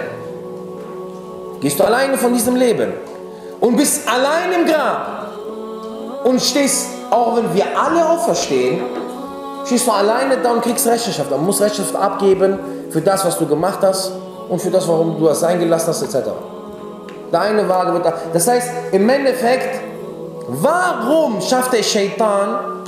Gehst 1.60 1.80
du 1.80 1.84
alleine 1.84 2.18
von 2.18 2.34
diesem 2.34 2.56
Leben 2.56 2.94
und 3.60 3.76
bist 3.76 4.08
allein 4.08 4.52
im 4.60 4.66
Grab 4.66 5.32
und 6.24 6.42
stehst, 6.42 6.88
auch 7.10 7.36
wenn 7.38 7.54
wir 7.54 7.66
alle 7.76 8.08
auferstehen, 8.08 8.82
stehst 9.66 9.88
du 9.88 9.92
alleine 9.92 10.38
da 10.38 10.52
und 10.52 10.62
kriegst 10.62 10.88
Rechenschaft. 10.88 11.32
Du 11.32 11.38
musst 11.38 11.62
Rechenschaft 11.62 11.96
abgeben 11.96 12.60
für 12.90 13.02
das, 13.02 13.26
was 13.26 13.38
du 13.38 13.46
gemacht 13.46 13.80
hast 13.82 14.12
und 14.50 14.62
für 14.62 14.70
das, 14.70 14.88
warum 14.88 15.18
du 15.18 15.26
das 15.26 15.44
eingelassen 15.44 15.88
hast, 15.90 16.04
etc. 16.04 16.30
Deine 17.32 17.68
Waage 17.68 17.94
wird 17.94 18.06
da. 18.06 18.14
Das 18.34 18.48
heißt, 18.48 18.70
im 18.92 19.08
Endeffekt, 19.10 19.80
warum 20.48 21.42
schafft 21.42 21.74
der 21.74 21.84
Shaitan, 21.84 22.82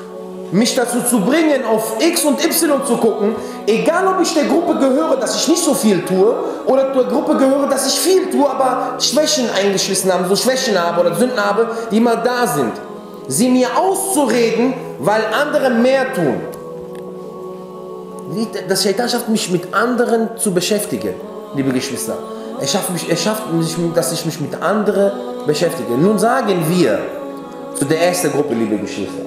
mich 0.51 0.75
dazu 0.75 1.01
zu 1.01 1.20
bringen, 1.22 1.65
auf 1.65 1.96
X 2.00 2.25
und 2.25 2.44
Y 2.44 2.86
zu 2.86 2.98
gucken, 2.98 3.36
egal 3.65 4.08
ob 4.08 4.22
ich 4.22 4.34
der 4.34 4.44
Gruppe 4.44 4.75
gehöre, 4.75 5.15
dass 5.15 5.36
ich 5.36 5.48
nicht 5.48 5.63
so 5.63 5.74
viel 5.74 6.06
tue, 6.06 6.36
oder 6.68 6.94
der 6.94 7.06
Gruppe 7.06 7.36
gehöre, 7.36 7.68
dass 7.68 7.88
ich 7.88 8.00
viel 8.00 8.30
tue, 8.30 8.48
aber 8.48 9.00
Schwächen 9.00 9.50
eingeschlissen 9.50 10.13
habe, 10.13 10.25
so 10.27 10.36
Schwächen 10.36 10.80
habe 10.80 11.01
oder 11.01 11.15
Sünden 11.15 11.44
habe, 11.44 11.70
die 11.89 11.98
immer 11.98 12.18
da 12.18 12.46
sind. 12.46 12.74
Sie 13.27 13.50
mir 13.50 13.68
auszureden, 13.75 14.74
weil 15.00 15.22
andere 15.42 15.72
mehr 15.72 16.13
tun. 16.13 16.42
Das 18.68 18.84
Shaitan 18.84 19.10
schafft 19.10 19.30
mich 19.30 19.51
mit 19.51 19.74
anderen 19.74 20.38
zu 20.38 20.53
beschäftigen, 20.53 21.13
liebe 21.56 21.72
Geschwister. 21.72 22.18
Er 22.60 22.68
schafft, 22.68 22.92
mich, 22.92 23.10
er 23.10 23.18
schafft 23.18 23.51
mich, 23.51 23.75
dass 23.94 24.13
ich 24.13 24.25
mich 24.25 24.39
mit 24.39 24.62
anderen 24.62 25.12
beschäftige. 25.46 25.94
Nun 25.98 26.18
sagen 26.18 26.63
wir 26.70 27.00
zu 27.75 27.86
der 27.86 28.01
ersten 28.01 28.32
Gruppe, 28.32 28.53
liebe 28.53 28.77
Geschwister. 28.77 29.24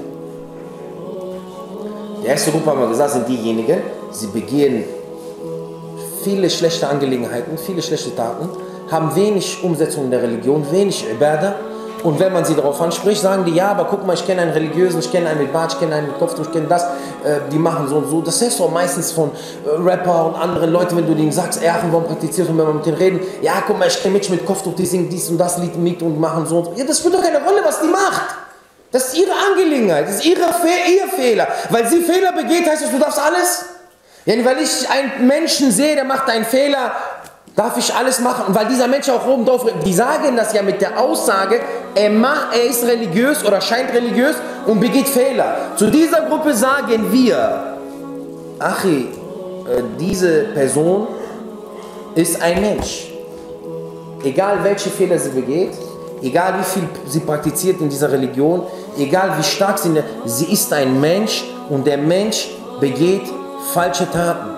Die 2.23 2.27
erste 2.27 2.51
Gruppe, 2.51 2.71
haben 2.71 2.81
wir 2.81 2.89
gesagt, 2.89 3.11
sind 3.13 3.29
diejenigen, 3.29 3.79
sie 4.11 4.29
begehen 4.29 4.85
viele 6.25 6.49
schlechte 6.51 6.89
Angelegenheiten, 6.89 7.59
viele 7.59 7.83
schlechte 7.83 8.15
Taten, 8.17 8.49
haben 8.91 9.15
wenig 9.15 9.63
Umsetzung 9.63 10.05
in 10.05 10.11
der 10.11 10.23
Religion, 10.23 10.65
wenig 10.71 11.05
Ibadah 11.09 11.55
und 12.07 12.21
wenn 12.21 12.33
man 12.33 12.45
sie 12.45 12.55
darauf 12.55 12.81
anspricht, 12.81 13.21
sagen 13.21 13.45
die, 13.45 13.51
ja, 13.51 13.73
aber 13.73 13.87
guck 13.87 14.07
mal, 14.07 14.15
ich 14.15 14.25
kenne 14.25 14.43
einen 14.43 14.53
Religiösen, 14.53 15.01
ich 15.01 15.11
kenne 15.11 15.29
einen 15.29 15.41
mit 15.41 15.53
Bart, 15.53 15.73
ich 15.73 15.81
kenne 15.81 15.97
einen 15.97 16.07
mit 16.07 16.19
Kopftuch, 16.21 16.45
ich 16.45 16.53
kenne 16.53 16.69
das, 16.69 16.85
äh, 16.85 17.41
die 17.51 17.59
machen 17.59 17.89
so 17.89 17.97
und 17.97 18.09
so. 18.09 18.23
Das 18.23 18.39
du 18.39 18.63
auch 18.63 18.71
meistens 18.71 19.11
von 19.11 19.33
äh, 19.33 19.71
Rapper 19.83 20.27
und 20.27 20.37
anderen 20.37 20.71
Leuten, 20.71 20.97
wenn 20.97 21.09
du 21.09 21.17
denen 21.17 21.33
sagst, 21.33 21.61
ey, 21.61 21.69
warum 21.91 22.05
praktizierst 22.05 22.49
und 22.49 22.59
wenn 22.59 22.67
wir 22.69 22.75
mit 22.75 22.87
denen 22.87 22.97
reden, 22.97 23.21
ja, 23.43 23.55
guck 23.67 23.77
mal, 23.77 23.89
ich 23.89 24.01
kenne 24.01 24.13
Menschen 24.13 24.37
mit 24.37 24.47
Kopftuch, 24.47 24.77
die 24.77 24.87
singen 24.87 25.09
dies 25.09 25.29
und 25.31 25.39
das 25.39 25.59
Lied 25.59 25.77
mit 25.77 26.01
und 26.01 26.21
machen 26.21 26.47
so 26.47 26.59
und 26.59 26.65
so. 26.67 26.73
Ja, 26.77 26.85
das 26.85 27.01
spielt 27.01 27.15
doch 27.15 27.23
keine 27.23 27.43
Rolle, 27.45 27.61
was 27.65 27.81
die 27.81 27.89
macht. 27.89 28.37
Das 28.93 29.09
ist 29.09 29.19
ihre 29.19 29.33
Angelegenheit, 29.51 30.07
das 30.07 30.19
ist 30.19 30.27
ihre 30.27 30.45
Fe 30.45 30.69
ihr 30.89 31.09
Fehler. 31.09 31.49
Weil 31.71 31.89
sie 31.89 32.03
Fehler 32.03 32.31
begeht, 32.31 32.71
heißt 32.71 32.85
das, 32.85 32.93
du 32.93 33.01
darfst 33.01 33.19
alles? 33.19 33.65
Ja, 34.27 34.45
weil 34.45 34.59
ich 34.59 34.89
einen 34.91 35.27
Menschen 35.27 35.73
sehe, 35.73 35.97
der 35.97 36.05
macht 36.05 36.29
einen 36.29 36.45
Fehler 36.45 36.93
darf 37.57 37.79
ich 37.79 37.93
alles 37.95 38.21
machen. 38.21 38.45
Und 38.49 38.55
weil 38.55 38.67
dieser 38.67 38.87
Mensch 38.87 39.09
auch 39.09 39.27
oben 39.27 39.47
drauf, 39.47 39.67
die 39.85 39.93
sagen 39.93 40.37
das 40.37 40.53
ja 40.53 40.63
mit 40.63 40.81
der 40.81 41.01
Aussage, 41.01 41.61
er, 41.95 42.11
macht, 42.11 42.55
er 42.55 42.65
ist 42.65 42.85
religiös 42.85 43.45
oder 43.45 43.61
scheint 43.61 43.93
religiös 43.93 44.37
und 44.67 44.79
begeht 44.79 45.09
Fehler. 45.09 45.57
Zu 45.77 45.91
dieser 45.91 46.21
Gruppe 46.23 46.55
sagen 46.55 47.11
wir, 47.11 47.79
Achi, 48.59 49.09
äh, 49.67 49.83
diese 49.99 50.45
Person 50.55 51.09
ist 52.15 52.41
ein 52.43 52.61
Mensch. 52.61 53.11
Egal 54.23 54.59
welche 54.63 54.91
Fehler 54.91 55.19
sie 55.19 55.31
begeht, 55.31 55.73
egal 56.23 56.55
wie 56.59 56.65
viel 56.65 56.89
sie 57.07 57.21
praktiziert 57.21 57.81
in 57.81 57.89
dieser 57.89 58.11
Religion, 58.13 58.63
egal 58.99 59.33
wie 59.39 59.43
stark 59.43 59.79
sie, 59.79 59.91
sie 60.27 60.53
ist 60.53 60.73
ein 60.73 61.01
Mensch 61.01 61.45
und 61.71 61.87
der 61.87 61.99
Mensch 61.99 62.51
begeht 62.81 63.23
falsche 63.73 64.11
Taten. 64.11 64.51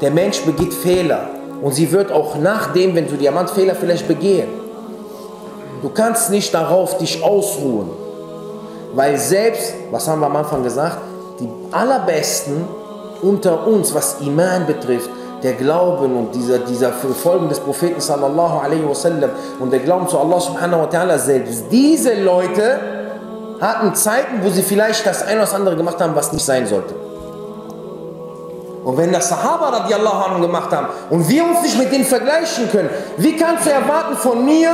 Der 0.00 0.10
Mensch 0.10 0.40
begeht 0.40 0.74
Fehler. 0.74 1.33
Und 1.62 1.72
sie 1.72 1.90
wird 1.92 2.12
auch 2.12 2.36
nachdem, 2.36 2.94
wenn 2.94 3.06
du 3.06 3.16
Diamantfehler 3.16 3.74
vielleicht 3.74 4.06
begehen. 4.08 4.48
Du 5.82 5.90
kannst 5.90 6.30
nicht 6.30 6.52
darauf 6.54 6.98
dich 6.98 7.22
ausruhen. 7.22 7.90
Weil 8.94 9.18
selbst, 9.18 9.74
was 9.90 10.08
haben 10.08 10.20
wir 10.20 10.26
am 10.26 10.36
Anfang 10.36 10.62
gesagt, 10.62 10.98
die 11.40 11.48
allerbesten 11.72 12.64
unter 13.22 13.66
uns, 13.66 13.94
was 13.94 14.20
Iman 14.20 14.66
betrifft, 14.66 15.10
der 15.42 15.52
Glauben 15.52 16.16
und 16.16 16.34
dieser, 16.34 16.58
dieser 16.58 16.90
Folgen 16.92 17.48
des 17.48 17.60
Propheten 17.60 18.00
sallallahu 18.00 18.60
alaihi 18.60 18.88
wasallam 18.88 19.30
und 19.60 19.72
der 19.72 19.80
Glauben 19.80 20.08
zu 20.08 20.18
Allah 20.18 20.40
subhanahu 20.40 20.82
wa 20.82 20.86
ta'ala 20.86 21.18
selbst, 21.18 21.64
diese 21.70 22.14
Leute 22.14 22.78
hatten 23.60 23.94
Zeiten, 23.94 24.42
wo 24.42 24.48
sie 24.48 24.62
vielleicht 24.62 25.06
das 25.06 25.22
eine 25.22 25.36
oder 25.36 25.40
das 25.42 25.54
andere 25.54 25.76
gemacht 25.76 26.00
haben, 26.00 26.14
was 26.14 26.32
nicht 26.32 26.44
sein 26.44 26.66
sollte. 26.66 26.94
Und 28.84 28.98
wenn 28.98 29.10
das 29.10 29.30
Sahaba 29.30 29.70
radiallahu 29.70 30.24
anhu 30.26 30.40
gemacht 30.42 30.70
haben 30.70 30.88
und 31.08 31.26
wir 31.26 31.42
uns 31.44 31.62
nicht 31.62 31.78
mit 31.78 31.90
denen 31.90 32.04
vergleichen 32.04 32.70
können, 32.70 32.90
wie 33.16 33.34
kannst 33.34 33.64
du 33.64 33.70
erwarten 33.70 34.14
von 34.16 34.44
mir 34.44 34.70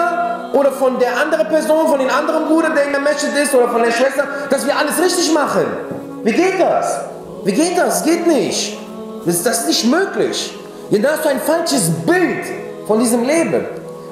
oder 0.52 0.72
von 0.72 0.98
der 0.98 1.16
anderen 1.16 1.46
Person, 1.46 1.86
von 1.86 2.00
dem 2.00 2.10
anderen 2.10 2.46
Bruder, 2.46 2.70
der 2.70 2.86
in 2.86 2.90
der 2.90 3.00
Masjid 3.00 3.30
ist 3.40 3.54
oder 3.54 3.68
von 3.68 3.82
der 3.82 3.92
Schwester, 3.92 4.24
dass 4.50 4.66
wir 4.66 4.76
alles 4.76 5.00
richtig 5.00 5.32
machen? 5.32 5.64
Wie 6.24 6.32
geht 6.32 6.60
das? 6.60 6.98
Wie 7.44 7.52
geht 7.52 7.78
das? 7.78 8.02
Geht 8.02 8.26
nicht. 8.26 8.76
Das 9.24 9.36
ist, 9.36 9.46
das 9.46 9.66
nicht 9.66 9.86
möglich. 9.86 10.58
Ja, 10.90 10.98
da 10.98 11.10
hast 11.12 11.24
du 11.24 11.28
ein 11.28 11.40
falsches 11.40 11.90
Bild 12.04 12.44
von 12.88 12.98
diesem 12.98 13.22
Leben 13.22 13.64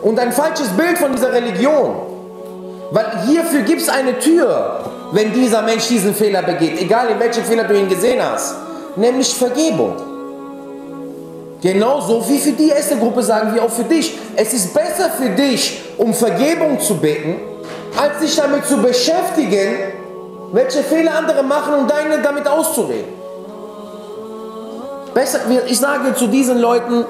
und 0.03 0.19
ein 0.21 0.31
falsches 0.31 0.69
Bild 0.69 0.97
von 0.97 1.11
dieser 1.13 1.33
Religion. 1.33 1.97
Weil 2.93 3.23
hierfür 3.27 3.63
gibt 3.63 3.83
es 3.83 3.89
eine 3.89 4.17
Tür, 4.21 4.85
wenn 5.11 5.33
dieser 5.33 5.63
Mensch 5.63 5.89
diesen 5.89 6.15
Fehler 6.15 6.43
begeht, 6.43 6.81
egal 6.81 7.09
in 7.09 7.19
welchem 7.19 7.43
Fehler 7.43 7.65
du 7.65 7.75
ihn 7.75 7.89
gesehen 7.89 8.23
hast 8.23 8.68
nämlich 8.99 9.35
Vergebung. 9.35 9.95
Genauso 11.61 12.29
wie 12.29 12.39
für 12.39 12.53
die 12.53 12.69
erste 12.69 12.97
Gruppe 12.97 13.23
sagen 13.23 13.55
wir 13.55 13.65
auch 13.65 13.71
für 13.71 13.85
dich. 13.85 14.17
Es 14.37 14.53
ist 14.53 14.73
besser 14.75 15.11
für 15.11 15.31
dich, 15.31 15.81
um 15.97 16.15
Vergebung 16.15 16.79
zu 16.81 16.97
bitten, 16.97 17.37
als 17.97 18.21
sich 18.21 18.37
damit 18.37 18.65
zu 18.65 18.77
beschäftigen, 18.81 19.75
welche 20.53 20.83
Fehler 20.85 21.17
andere 21.19 21.43
machen 21.43 21.75
und 21.75 21.91
deine 21.91 22.23
damit 22.23 22.47
auszureden. 22.47 23.13
Besser, 25.15 25.41
ich 25.67 25.79
sage 25.79 26.15
zu 26.15 26.29
diesen 26.29 26.59
Leuten, 26.59 27.05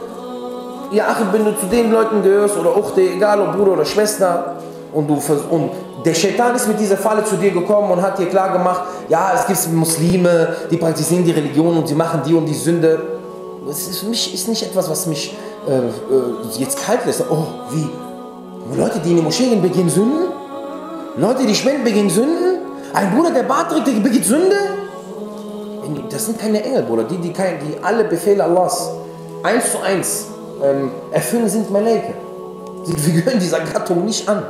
ja, 0.93 1.05
ach, 1.09 1.21
wenn 1.33 1.45
du 1.45 1.59
zu 1.59 1.67
den 1.67 1.93
Leuten 1.93 2.23
gehörst 2.23 2.57
oder 2.57 2.75
Uchte, 2.75 3.03
egal 3.03 3.41
ob 3.43 3.53
Bruder 3.55 3.73
oder 3.73 3.85
Schwester, 3.85 4.57
und, 4.93 5.07
du, 5.07 5.21
und 5.51 5.71
der 6.09 6.15
Shaitan 6.15 6.57
ist 6.57 6.67
mit 6.67 6.81
dieser 6.81 6.97
Falle 6.97 7.23
zu 7.23 7.37
dir 7.37 7.51
gekommen 7.51 7.91
und 7.91 8.01
hat 8.01 8.19
dir 8.19 8.27
klar 8.27 8.51
gemacht, 8.51 8.81
ja, 9.11 9.33
es 9.35 9.47
gibt 9.47 9.77
Muslime, 9.77 10.57
die 10.71 10.79
praktizieren 10.79 11.23
die 11.23 11.33
Religion 11.33 11.77
und 11.77 11.87
sie 11.87 11.95
machen 11.95 12.23
die 12.27 12.33
und 12.33 12.47
die 12.47 12.55
Sünde. 12.55 12.99
Das 13.67 13.87
ist 13.87 14.05
mich 14.05 14.33
ist 14.33 14.49
nicht 14.49 14.63
etwas, 14.63 14.89
was 14.89 15.07
mich 15.07 15.37
äh, 15.69 15.73
äh, 15.77 15.91
jetzt 16.57 16.83
kalt 16.83 17.05
lässt. 17.05 17.23
Oh, 17.31 17.45
wie? 17.73 17.91
Leute, 18.75 19.01
die 19.01 19.11
in 19.11 19.17
die 19.17 19.23
Moschee 19.23 19.51
gehen, 19.51 19.61
begehen 19.61 19.91
Sünden? 19.91 20.29
Leute, 21.19 21.45
die 21.45 21.55
spenden, 21.55 21.85
begehen 21.85 22.09
Sünden? 22.09 22.61
Ein 22.95 23.15
Bruder, 23.15 23.31
der 23.31 23.43
Bart 23.43 23.71
trägt, 23.71 23.87
der 23.89 23.93
begeht 24.01 24.25
Sünde? 24.25 24.57
Das 26.09 26.25
sind 26.25 26.39
keine 26.39 26.65
Engel, 26.65 26.85
Bruder. 26.85 27.05
Die, 27.05 27.19
die, 27.19 27.35
kein, 27.35 27.59
die 27.61 27.85
alle 27.85 28.05
Befehle 28.05 28.45
Allahs 28.45 28.93
eins 29.43 29.73
zu 29.73 29.81
eins 29.81 30.27
ähm, 30.65 30.91
erfüllen, 31.11 31.51
sind 31.51 31.71
Malaika. 31.71 32.15
Wir 32.87 33.13
gehören 33.13 33.39
dieser 33.39 33.61
Gattung 33.61 34.07
nicht 34.07 34.27
an. 34.27 34.43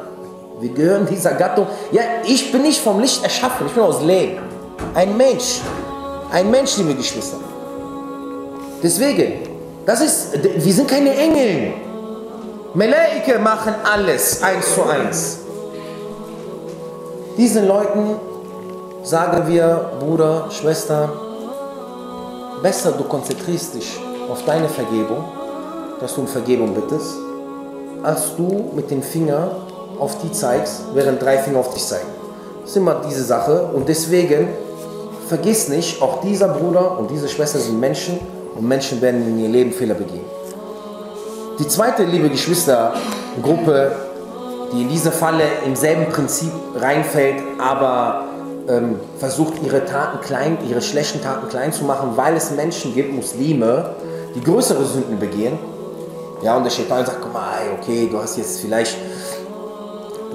Wir 0.61 0.71
gehören 0.71 1.07
dieser 1.07 1.33
Gattung. 1.35 1.67
Ja, 1.93 2.03
ich 2.25 2.51
bin 2.51 2.63
nicht 2.63 2.81
vom 2.81 3.01
Licht 3.01 3.23
erschaffen, 3.23 3.67
ich 3.67 3.73
bin 3.73 3.83
aus 3.83 4.03
Lehm. 4.03 4.39
Ein 4.95 5.17
Mensch. 5.17 5.61
Ein 6.33 6.51
Mensch, 6.51 6.77
liebe 6.77 6.95
Geschwister. 6.95 7.39
Deswegen, 8.83 9.49
das 9.87 10.01
ist, 10.01 10.39
wir 10.43 10.73
sind 10.73 10.89
keine 10.89 11.15
Engel. 11.17 11.75
Melaike 12.75 13.39
machen 13.39 13.75
alles 13.85 14.43
eins 14.43 14.75
zu 14.75 14.83
eins. 14.85 15.39
Diesen 17.37 17.67
Leuten 17.67 18.17
sagen 19.05 19.47
wir, 19.47 19.93
Bruder, 20.01 20.49
Schwester, 20.51 21.09
besser 22.63 22.93
du 22.93 23.05
konzentrierst 23.05 23.75
dich 23.75 23.99
auf 24.29 24.45
deine 24.45 24.69
Vergebung, 24.69 25.25
dass 26.01 26.15
du 26.15 26.23
um 26.23 26.27
Vergebung 26.27 26.75
bittest, 26.75 27.15
als 28.03 28.37
du 28.37 28.71
mit 28.75 28.91
dem 28.91 29.03
Finger 29.03 29.68
auf 29.99 30.19
die 30.23 30.33
zeigst, 30.33 30.83
während 30.95 31.23
drei 31.23 31.39
Finger 31.39 31.59
auf 31.59 31.75
dich 31.75 31.85
zeigen. 31.85 32.09
Das 32.61 32.71
ist 32.71 32.77
immer 32.77 33.03
diese 33.09 33.25
Sache 33.25 33.71
und 33.75 33.89
deswegen 33.89 34.49
vergiss 35.29 35.69
nicht, 35.69 36.03
auch 36.03 36.21
dieser 36.21 36.49
Bruder 36.49 36.99
und 36.99 37.11
diese 37.11 37.29
Schwester 37.29 37.59
sind 37.59 37.79
Menschen 37.79 38.19
und 38.57 38.67
Menschen 38.67 39.01
werden 39.01 39.27
in 39.27 39.39
ihr 39.39 39.49
Leben 39.49 39.73
Fehler 39.73 39.95
begehen. 39.95 40.25
Die 41.59 41.67
zweite, 41.67 42.05
liebe 42.05 42.29
Geschwistergruppe, 42.31 43.93
die 44.73 44.83
in 44.83 44.89
diese 44.89 45.11
Falle 45.11 45.45
im 45.65 45.75
selben 45.75 46.07
Prinzip 46.07 46.53
reinfällt, 46.77 47.43
aber 47.59 48.27
ähm, 48.69 49.01
versucht 49.19 49.55
ihre 49.65 49.85
Taten 49.85 50.21
klein, 50.21 50.59
ihre 50.69 50.83
schlechten 50.83 51.23
Taten 51.23 51.49
klein 51.49 51.73
zu 51.73 51.85
machen, 51.85 52.13
weil 52.17 52.37
es 52.37 52.51
Menschen 52.51 52.95
gibt, 52.95 53.13
Muslime, 53.13 53.95
die 54.35 54.43
größere 54.43 54.85
Sünden 54.85 55.19
begehen. 55.19 55.59
Ja, 56.43 56.57
und 56.57 56.65
der 56.65 56.71
Shaitan 56.71 57.05
sagt, 57.05 57.19
guck 57.21 57.33
mal, 57.33 57.59
okay, 57.81 58.09
du 58.11 58.19
hast 58.19 58.37
jetzt 58.37 58.61
vielleicht 58.61 58.97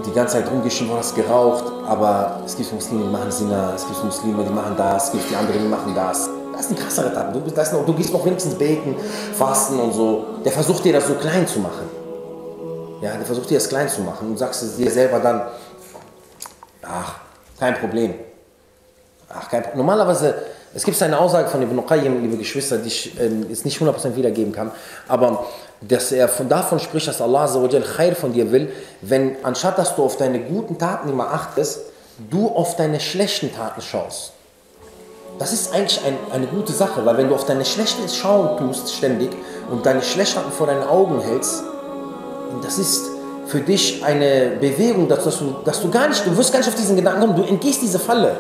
die 0.06 0.12
ganze 0.12 0.38
Zeit 0.38 0.50
rumgeschrieben, 0.50 0.94
du 0.94 0.98
hast 0.98 1.16
geraucht, 1.16 1.66
aber 1.88 2.42
es 2.46 2.56
gibt 2.56 2.74
Muslime, 2.74 3.04
die 3.04 3.10
machen 3.10 3.32
Sinna, 3.32 3.74
es 3.76 3.86
gibt 3.86 4.04
Muslime, 4.04 4.44
die 4.44 4.54
machen 4.54 4.76
das, 4.76 5.06
es 5.06 5.12
gibt 5.12 5.30
die 5.30 5.36
anderen, 5.36 5.62
die 5.62 5.68
machen 5.68 5.94
das. 5.94 6.30
Das 6.52 6.62
ist 6.62 6.72
ein 6.72 6.78
krasserer 6.78 7.14
Tat. 7.14 7.36
Du, 7.36 7.40
das 7.40 7.72
du 7.72 7.94
gehst 7.94 8.14
noch 8.14 8.26
wenigstens 8.26 8.56
beten, 8.56 8.96
fasten 9.34 9.80
und 9.80 9.94
so. 9.94 10.26
Der 10.46 10.52
versucht 10.52 10.86
dir 10.86 10.94
das 10.94 11.08
so 11.08 11.16
klein 11.16 11.48
zu 11.48 11.60
machen. 11.60 11.90
Ja, 13.02 13.16
der 13.18 13.26
versucht 13.26 13.50
dir 13.50 13.58
das 13.58 13.68
klein 13.68 13.90
zu 13.90 14.02
machen 14.02 14.30
und 14.30 14.38
sagst 14.38 14.78
dir 14.78 14.92
selber 14.92 15.20
dann, 15.20 15.42
ach, 16.84 17.16
kein 17.60 17.74
Problem. 17.76 18.14
Ach, 19.30 19.50
kein 19.50 19.64
Problem. 19.64 19.80
Normalerweise 19.80 20.36
Es 20.76 20.84
gibt 20.84 21.00
eine 21.04 21.20
Aussage 21.20 21.50
von 21.50 21.62
Ibn 21.62 21.86
Qayyim, 21.86 22.22
liebe 22.24 22.38
Geschwister, 22.38 22.78
die 22.80 22.88
ich 22.88 23.20
äh, 23.20 23.30
jetzt 23.48 23.64
nicht 23.64 23.80
100% 23.80 24.16
wiedergeben 24.16 24.52
kann, 24.52 24.72
aber 25.08 25.46
dass 25.82 26.12
er 26.12 26.28
von 26.28 26.50
davon 26.50 26.80
spricht, 26.80 27.08
dass 27.08 27.22
Allah 27.22 27.48
Khair 27.96 28.16
von 28.16 28.34
dir 28.34 28.52
will, 28.52 28.72
wenn 29.02 29.36
anstatt 29.44 29.78
dass 29.78 29.96
du 29.96 30.04
auf 30.04 30.18
deine 30.18 30.40
guten 30.40 30.80
Taten 30.80 31.10
immer 31.10 31.32
achtest, 31.32 31.82
du 32.30 32.48
auf 32.48 32.76
deine 32.76 33.00
schlechten 33.00 33.54
Taten 33.54 33.82
schaust. 33.82 34.32
Das 35.38 35.54
ist 35.54 35.74
eigentlich 35.74 36.00
ein, 36.06 36.16
eine 36.32 36.48
gute 36.48 36.74
Sache, 36.74 37.06
weil 37.06 37.18
wenn 37.18 37.30
du 37.30 37.36
auf 37.36 37.46
deine 37.46 37.66
schlechten 37.66 38.08
schauen 38.10 38.58
tust 38.58 38.94
ständig 38.94 39.30
und 39.70 39.86
deine 39.86 40.02
schlechten 40.02 40.36
Taten 40.36 40.52
vor 40.52 40.68
deinen 40.68 40.84
Augen 40.84 41.20
hältst, 41.22 41.64
das 42.64 42.80
ist 42.80 43.04
für 43.48 43.60
dich 43.60 44.04
eine 44.04 44.54
Bewegung, 44.60 45.08
dass 45.08 45.24
du, 45.24 45.56
dass 45.66 45.82
du 45.82 45.92
gar 45.92 46.08
nicht, 46.08 46.26
du 46.26 46.36
wirst 46.36 46.52
gar 46.52 46.60
nicht 46.60 46.70
auf 46.70 46.76
diesen 46.76 46.96
Gedanken 46.96 47.22
kommen, 47.22 47.36
du 47.36 47.44
entgehst 47.44 47.82
diese 47.82 48.00
Falle. 48.00 48.38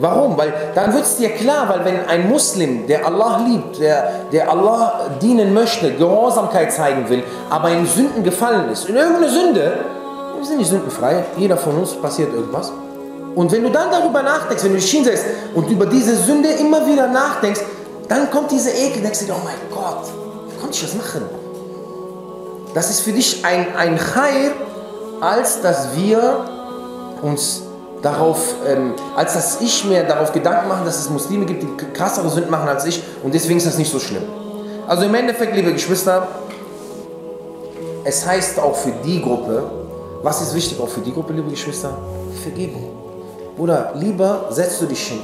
Warum? 0.00 0.38
Weil 0.38 0.52
dann 0.74 0.94
wird 0.94 1.04
es 1.04 1.16
dir 1.16 1.28
klar, 1.30 1.68
weil 1.68 1.84
wenn 1.84 2.06
ein 2.06 2.28
Muslim, 2.28 2.86
der 2.86 3.06
Allah 3.06 3.44
liebt, 3.46 3.78
der, 3.78 4.10
der 4.32 4.50
Allah 4.50 5.10
dienen 5.20 5.52
möchte, 5.52 5.92
Gehorsamkeit 5.92 6.72
zeigen 6.72 7.08
will, 7.10 7.22
aber 7.50 7.70
in 7.70 7.86
Sünden 7.86 8.24
gefallen 8.24 8.70
ist, 8.70 8.88
in 8.88 8.96
irgendeine 8.96 9.28
Sünde, 9.28 9.72
wir 10.38 10.46
sind 10.46 10.56
nicht 10.56 10.70
sündenfrei, 10.70 11.24
jeder 11.36 11.58
von 11.58 11.76
uns 11.76 11.92
passiert 11.92 12.32
irgendwas. 12.32 12.72
Und 13.34 13.52
wenn 13.52 13.62
du 13.62 13.70
dann 13.70 13.90
darüber 13.90 14.22
nachdenkst, 14.22 14.64
wenn 14.64 14.72
du 14.72 14.78
dich 14.78 14.90
hinsetzt 14.90 15.24
und 15.54 15.70
über 15.70 15.84
diese 15.84 16.16
Sünde 16.16 16.48
immer 16.48 16.86
wieder 16.86 17.06
nachdenkst, 17.06 17.60
dann 18.08 18.30
kommt 18.30 18.50
diese 18.50 18.70
Ekel, 18.70 19.02
denkst 19.02 19.20
du 19.20 19.26
dir, 19.26 19.34
oh 19.34 19.44
mein 19.44 19.54
Gott, 19.70 20.06
wie 20.48 20.60
konnte 20.60 20.74
ich 20.74 20.82
das 20.82 20.94
machen? 20.94 21.22
Das 22.74 22.88
ist 22.88 23.00
für 23.00 23.12
dich 23.12 23.44
ein, 23.44 23.66
ein 23.76 23.98
Heil, 23.98 24.52
als 25.20 25.60
dass 25.60 25.94
wir 25.94 26.44
uns 27.22 27.62
darauf, 28.02 28.54
ähm, 28.66 28.94
als 29.16 29.34
dass 29.34 29.60
ich 29.60 29.84
mir 29.84 30.04
darauf 30.04 30.32
Gedanken 30.32 30.68
mache, 30.68 30.84
dass 30.84 30.98
es 30.98 31.10
Muslime 31.10 31.44
gibt, 31.44 31.62
die 31.62 31.92
krassere 31.92 32.28
Sünden 32.28 32.50
machen 32.50 32.68
als 32.68 32.84
ich 32.86 33.02
und 33.22 33.34
deswegen 33.34 33.58
ist 33.58 33.66
das 33.66 33.78
nicht 33.78 33.90
so 33.90 33.98
schlimm. 33.98 34.22
Also 34.86 35.04
im 35.04 35.14
Endeffekt, 35.14 35.54
liebe 35.54 35.72
Geschwister, 35.72 36.26
es 38.04 38.26
heißt 38.26 38.58
auch 38.58 38.74
für 38.74 38.92
die 39.04 39.20
Gruppe, 39.20 39.62
was 40.22 40.40
ist 40.42 40.54
wichtig 40.54 40.80
auch 40.80 40.88
für 40.88 41.00
die 41.00 41.12
Gruppe, 41.12 41.32
liebe 41.32 41.50
Geschwister? 41.50 41.96
Vergebung. 42.42 42.90
Oder 43.56 43.92
lieber 43.94 44.46
setzt 44.50 44.80
du 44.80 44.86
dich 44.86 45.08
hin, 45.08 45.20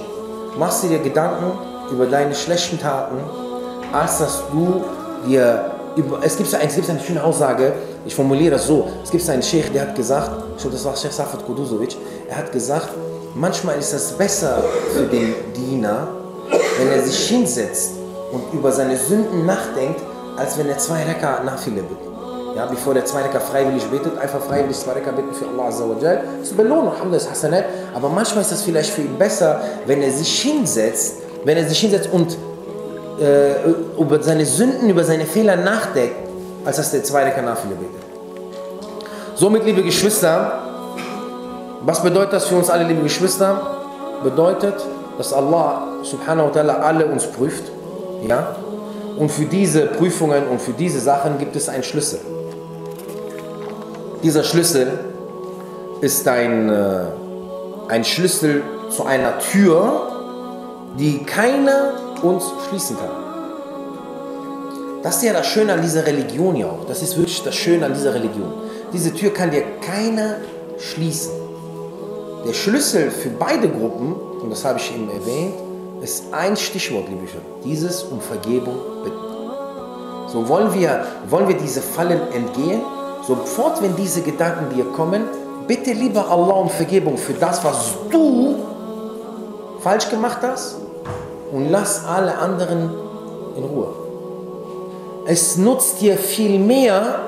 machst 0.59 0.83
dir 0.83 0.99
Gedanken 0.99 1.52
über 1.90 2.06
deine 2.06 2.35
schlechten 2.35 2.78
Taten, 2.78 3.16
als 3.92 4.18
dass 4.18 4.42
du 4.52 4.85
dir 5.26 5.75
es, 6.23 6.37
gibt, 6.37 6.53
es 6.53 6.75
gibt 6.75 6.91
eine 6.91 7.00
schöne 7.00 7.25
Aussage, 7.25 7.73
ich 8.05 8.15
formuliere 8.15 8.53
das 8.53 8.67
so, 8.67 8.87
es 9.03 9.11
gibt 9.11 9.29
einen 9.29 9.43
Sheikh, 9.43 9.73
der 9.73 9.83
hat 9.83 9.95
gesagt, 9.95 10.31
ich 10.57 10.62
glaube, 10.62 10.76
das 10.76 10.85
war 10.85 10.97
Sheikh 10.97 11.15
Safat 11.15 11.45
Kuduzovic, 11.47 11.97
er 12.29 12.37
hat 12.37 12.53
gesagt, 12.53 12.88
manchmal 13.35 13.79
ist 13.79 13.93
es 13.93 14.12
besser 14.12 14.62
für 14.95 15.07
den 15.07 15.35
Diener, 15.55 16.09
wenn 16.79 16.93
er 16.93 17.03
sich 17.03 17.29
hinsetzt 17.29 17.93
und 18.33 18.43
über 18.53 18.71
seine 18.73 18.97
Sünden 18.97 19.47
nachdenkt, 19.47 20.00
als 20.37 20.59
wenn 20.59 20.69
er 20.69 20.79
zwei 20.79 21.03
Rekka 21.05 21.43
Nafile 21.43 21.83
bittet. 21.83 22.07
Ja, 22.55 22.67
bevor 22.67 22.95
der 22.95 23.05
zwei 23.05 23.23
Rekka 23.23 23.41
freiwillig 23.41 23.85
betet, 23.85 24.19
einfach 24.19 24.41
freiwillig 24.41 24.79
zwei 24.79 24.93
Rekka 24.93 25.11
bitten 25.11 25.33
für 25.35 25.47
Allah 25.47 25.69
Azza 25.69 25.85
wa 25.85 25.97
Jal. 26.00 26.23
Das 26.41 26.49
ist 26.49 26.57
Belohnung, 26.57 26.88
Alhamdulillah, 26.91 27.31
Hasanat. 27.31 27.65
Aber 27.95 28.09
manchmal 28.09 28.43
ist 28.43 28.53
das 28.53 28.62
vielleicht 28.62 28.91
für 28.91 29.03
ihn 29.03 29.19
besser, 29.19 29.61
wenn 29.87 30.03
er 30.03 30.11
sich 30.11 30.41
hinsetzt, 30.41 31.17
wenn 31.45 31.59
er 31.59 31.69
sich 31.69 31.79
hinsetzt 31.79 32.11
und 32.11 32.37
äh, 33.21 33.71
über 33.99 34.23
seine 34.23 34.45
Sünden, 34.45 34.91
über 34.91 35.05
seine 35.05 35.27
Fehler 35.27 35.57
nachdenkt, 35.57 36.17
als 36.65 36.77
dass 36.77 36.91
der 36.91 37.03
zweite 37.05 37.31
Kanafile 37.31 37.75
betet. 37.75 38.03
Somit, 39.35 39.65
liebe 39.65 39.83
Geschwister, 39.83 40.61
was 41.83 42.03
bedeutet 42.03 42.33
das 42.33 42.47
für 42.47 42.57
uns 42.57 42.71
alle, 42.71 42.85
liebe 42.85 43.03
Geschwister? 43.03 43.61
Bedeutet, 44.23 44.75
dass 45.19 45.33
Allah 45.33 45.83
subhanahu 46.03 46.49
wa 46.49 46.53
ta'ala 46.53 46.81
alle 46.81 47.07
uns 47.07 47.27
prüft. 47.27 47.65
Ja? 48.27 48.57
Und 49.19 49.31
für 49.31 49.45
diese 49.45 49.87
Prüfungen 49.87 50.47
und 50.49 50.61
für 50.61 50.73
diese 50.73 51.01
Sachen 51.01 51.39
gibt 51.39 51.57
es 51.57 51.69
einen 51.69 51.83
Schlüssel. 51.83 52.21
Dieser 54.23 54.43
Schlüssel 54.43 54.89
ist 56.01 56.27
ein, 56.29 56.69
äh, 56.69 57.05
ein 57.89 58.05
Schlüssel 58.05 58.63
zu 58.91 59.05
einer 59.05 59.39
Tür, 59.39 60.09
die 60.99 61.25
keiner 61.25 61.93
uns 62.23 62.45
schließen 62.69 62.97
kann. 62.97 63.26
Das 65.02 65.19
ist 65.19 65.23
ja 65.23 65.33
das 65.33 65.47
Schöne 65.47 65.73
an 65.73 65.83
dieser 65.83 66.05
Religion 66.05 66.57
ja 66.57 66.67
auch. 66.67 66.85
Das 66.89 67.02
ist 67.02 67.17
wirklich 67.17 67.43
das 67.45 67.55
Schöne 67.55 67.87
an 67.87 67.95
dieser 67.95 68.13
Religion. 68.13 68.52
Diese 68.93 69.15
Tür 69.15 69.33
kann 69.33 69.50
dir 69.50 69.63
keiner 69.81 70.37
schließen. 70.79 71.33
Der 72.47 72.52
Schlüssel 72.52 73.11
für 73.11 73.29
beide 73.31 73.69
Gruppen, 73.69 74.15
und 74.15 74.50
das 74.50 74.65
habe 74.65 74.79
ich 74.79 74.93
eben 74.95 75.09
erwähnt, 75.09 75.55
ist 76.02 76.33
ein 76.33 76.57
Stichwort, 76.57 77.09
liebe 77.09 77.26
Schüler. 77.26 77.43
Dieses 77.65 78.02
um 78.02 78.21
Vergebung 78.21 78.76
bitten. 79.05 79.17
So 80.29 80.49
wollen 80.49 80.75
wir, 80.75 81.07
wollen 81.29 81.49
wir 81.49 81.57
diese 81.57 81.81
Fallen 81.81 82.21
entgehen. 82.33 82.83
Sofort, 83.26 83.83
wenn 83.83 83.95
diese 83.97 84.23
Gedanken 84.23 84.75
dir 84.75 84.85
kommen, 84.87 85.25
bitte 85.67 85.93
lieber 85.93 86.29
Allah 86.29 86.55
um 86.55 86.69
Vergebung 86.69 87.17
für 87.17 87.35
das, 87.35 87.63
was 87.65 87.95
du 88.11 88.57
falsch 89.81 90.09
gemacht 90.11 90.39
hast 90.43 90.86
und 91.52 91.71
lass 91.71 92.04
alle 92.04 92.37
anderen 92.39 92.91
in 93.56 93.65
Ruhe. 93.65 93.89
Es 95.26 95.56
nutzt 95.56 96.00
dir 96.00 96.17
viel 96.17 96.59
mehr, 96.59 97.21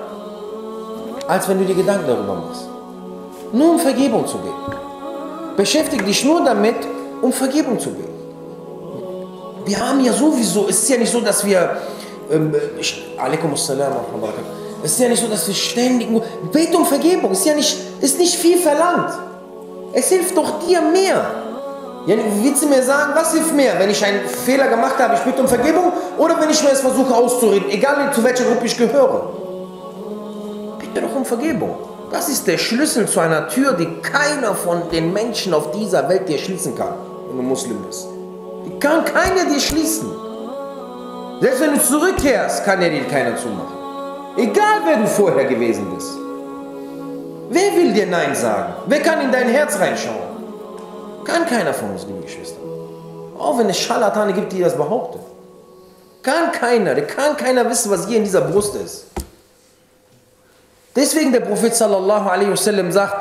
als 1.27 1.49
wenn 1.49 1.59
du 1.59 1.65
dir 1.65 1.75
Gedanken 1.75 2.07
darüber 2.07 2.35
machst. 2.35 2.69
Nur 3.53 3.73
um 3.73 3.79
Vergebung 3.79 4.27
zu 4.27 4.39
beten. 4.39 4.55
Beschäftige 5.57 6.05
dich 6.05 6.25
nur 6.25 6.45
damit, 6.45 6.77
um 7.21 7.33
Vergebung 7.33 7.79
zu 7.79 7.91
beten. 7.91 8.09
Wir 9.65 9.79
haben 9.81 10.03
ja 10.05 10.13
sowieso, 10.13 10.69
es 10.69 10.83
ist 10.83 10.89
ja 10.89 10.97
nicht 10.97 11.11
so, 11.11 11.21
dass 11.21 11.45
wir, 11.45 11.77
ähm, 12.31 12.55
alaikum 13.19 13.53
es 13.53 14.93
ist 14.93 15.01
ja 15.01 15.09
nicht 15.09 15.21
so, 15.21 15.29
dass 15.29 15.47
wir 15.47 15.55
ständig 15.55 16.11
nur, 16.11 16.23
bete 16.53 16.77
um 16.77 16.87
Vergebung, 16.87 17.33
ist 17.33 17.45
ja 17.45 17.55
nicht, 17.55 17.77
ist 18.01 18.19
nicht 18.19 18.37
viel 18.37 18.59
verlangt. 18.59 19.13
Es 19.93 20.09
hilft 20.09 20.37
doch 20.37 20.61
dir 20.61 20.81
mehr. 20.81 21.48
Willst 22.07 22.63
du 22.63 22.69
mir 22.69 22.83
sagen, 22.83 23.13
was 23.15 23.33
hilft 23.33 23.55
mehr, 23.55 23.79
wenn 23.79 23.91
ich 23.91 24.03
einen 24.05 24.27
Fehler 24.27 24.69
gemacht 24.69 24.99
habe, 24.99 25.15
ich 25.15 25.21
bitte 25.21 25.43
um 25.43 25.49
Vergebung 25.49 25.93
oder 26.17 26.41
wenn 26.41 26.49
ich 26.49 26.63
mir 26.63 26.71
es 26.71 26.81
versuche 26.81 27.15
auszureden, 27.15 27.69
egal 27.71 28.13
zu 28.15 28.25
welcher 28.25 28.45
Gruppe 28.45 28.67
ich 28.67 28.79
gehöre? 28.79 29.31
Bitte 30.79 31.03
doch 31.03 31.15
um 31.15 31.25
Vergebung. 31.25 31.77
Das 32.11 32.31
ist 32.31 32.47
der 32.47 32.57
Schlüssel 32.57 33.07
zu 33.07 33.21
einer 33.21 33.49
Tür, 33.49 33.75
die 33.75 33.87
keiner 34.01 34.55
von 34.55 34.89
den 34.91 35.13
Menschen 35.13 35.53
auf 35.53 35.73
dieser 35.73 36.09
Welt 36.09 36.29
dir 36.29 36.39
schließen 36.39 36.75
kann, 36.75 36.95
wenn 37.29 37.37
du 37.37 37.43
Muslim 37.43 37.83
bist. 37.83 38.07
Die 38.65 38.79
kann 38.79 39.05
keiner 39.05 39.45
dir 39.45 39.61
schließen. 39.61 40.11
Selbst 41.41 41.61
wenn 41.61 41.75
du 41.75 41.81
zurückkehrst, 41.81 42.65
kann 42.65 42.81
dir 42.81 42.91
keiner 43.05 43.37
zumachen. 43.37 43.77
Egal 44.39 44.81
wer 44.87 44.97
du 44.97 45.07
vorher 45.07 45.45
gewesen 45.45 45.87
bist. 45.95 46.17
Wer 47.51 47.77
will 47.77 47.93
dir 47.93 48.07
Nein 48.07 48.35
sagen? 48.35 48.73
Wer 48.87 49.01
kann 49.01 49.21
in 49.21 49.33
dein 49.33 49.49
Herz 49.49 49.79
reinschauen? 49.79 50.28
Kann 51.39 51.47
keiner 51.47 51.73
von 51.73 51.93
uns, 51.93 52.05
liebe 52.05 52.21
Geschwister. 52.21 52.59
Auch 53.39 53.59
wenn 53.59 53.69
es 53.69 53.79
Scharlatane 53.79 54.33
gibt, 54.33 54.53
die 54.53 54.61
das 54.61 54.77
behaupten. 54.77 55.21
Kann 56.21 56.51
keiner, 56.51 56.97
der 56.97 57.07
kann 57.07 57.37
keiner 57.37 57.69
wissen, 57.71 57.93
was 57.93 58.09
hier 58.09 58.17
in 58.17 58.25
dieser 58.25 58.41
Brust 58.41 58.75
ist. 58.75 59.05
Deswegen 60.97 61.31
der 61.31 61.41
Prophet 61.41 61.73
sallallahu 61.77 62.29
alaihi 62.29 62.51
wasallam 62.51 62.91
sagt, 62.91 63.15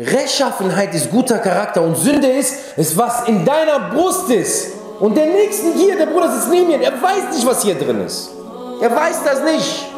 Rechtschaffenheit 0.00 0.94
ist 0.94 1.10
guter 1.10 1.38
Charakter 1.38 1.82
und 1.82 1.96
Sünde 1.96 2.28
ist, 2.28 2.78
ist 2.78 2.96
was 2.96 3.28
in 3.28 3.44
deiner 3.44 3.90
Brust 3.90 4.30
ist. 4.30 4.72
Und 4.98 5.14
der 5.14 5.26
Nächsten 5.26 5.74
hier, 5.74 5.98
der 5.98 6.06
Bruder 6.06 6.32
sitzt 6.32 6.48
neben 6.48 6.68
mir, 6.68 6.80
er 6.80 7.02
weiß 7.02 7.34
nicht, 7.34 7.46
was 7.46 7.62
hier 7.62 7.74
drin 7.74 8.06
ist. 8.06 8.30
Er 8.80 8.96
weiß 8.96 9.24
das 9.24 9.42
nicht. 9.42 9.88